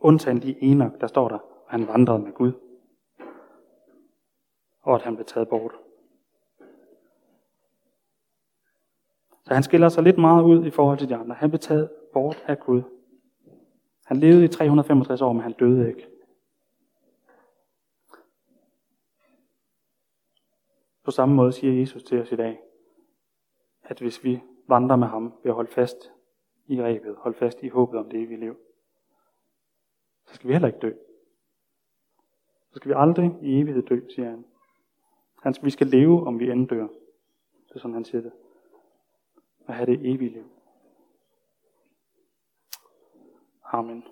Undtagen 0.00 0.42
de 0.42 0.54
Enoch, 0.60 0.92
der 1.00 1.06
står 1.06 1.28
der, 1.28 1.34
at 1.34 1.40
han 1.68 1.88
vandrede 1.88 2.18
med 2.18 2.32
Gud. 2.32 2.52
Og 4.82 4.94
at 4.94 5.02
han 5.02 5.14
blev 5.14 5.26
taget 5.26 5.48
bort. 5.48 5.72
Så 9.44 9.54
han 9.54 9.62
skiller 9.62 9.88
sig 9.88 10.02
lidt 10.02 10.18
meget 10.18 10.44
ud 10.44 10.66
i 10.66 10.70
forhold 10.70 10.98
til 10.98 11.08
de 11.08 11.16
andre. 11.16 11.34
Han 11.34 11.50
blev 11.50 11.58
taget 11.58 11.90
bort 12.12 12.44
af 12.46 12.58
Gud. 12.58 12.82
Han 14.04 14.16
levede 14.16 14.44
i 14.44 14.48
365 14.48 15.20
år, 15.22 15.32
men 15.32 15.42
han 15.42 15.52
døde 15.52 15.88
ikke. 15.88 16.08
På 21.04 21.10
samme 21.10 21.34
måde 21.34 21.52
siger 21.52 21.80
Jesus 21.80 22.02
til 22.02 22.20
os 22.20 22.32
i 22.32 22.36
dag, 22.36 22.60
at 23.82 24.00
hvis 24.00 24.24
vi 24.24 24.42
vandrer 24.68 24.96
med 24.96 25.08
ham 25.08 25.34
ved 25.42 25.50
at 25.50 25.54
holde 25.54 25.70
fast 25.72 26.12
i 26.66 26.82
rebet, 26.82 27.16
holde 27.18 27.38
fast 27.38 27.62
i 27.62 27.68
håbet 27.68 28.00
om 28.00 28.10
det 28.10 28.20
evige 28.20 28.40
liv, 28.40 28.56
så 30.26 30.34
skal 30.34 30.48
vi 30.48 30.52
heller 30.52 30.68
ikke 30.68 30.78
dø. 30.78 30.92
Så 32.70 32.76
skal 32.76 32.88
vi 32.88 32.94
aldrig 32.98 33.36
i 33.42 33.60
evighed 33.60 33.82
dø, 33.82 34.00
siger 34.08 34.30
han 34.30 34.44
han 35.42 35.54
vi 35.62 35.70
skal 35.70 35.86
leve, 35.86 36.26
om 36.26 36.38
vi 36.38 36.50
end 36.50 36.68
dør. 36.68 36.88
Det 37.68 37.74
er 37.74 37.78
sådan, 37.78 37.94
han 37.94 38.04
siger 38.04 38.22
det. 38.22 38.32
Og 39.66 39.74
have 39.74 39.86
det 39.86 40.14
evige 40.14 40.30
liv. 40.30 40.50
Amen. 43.64 44.04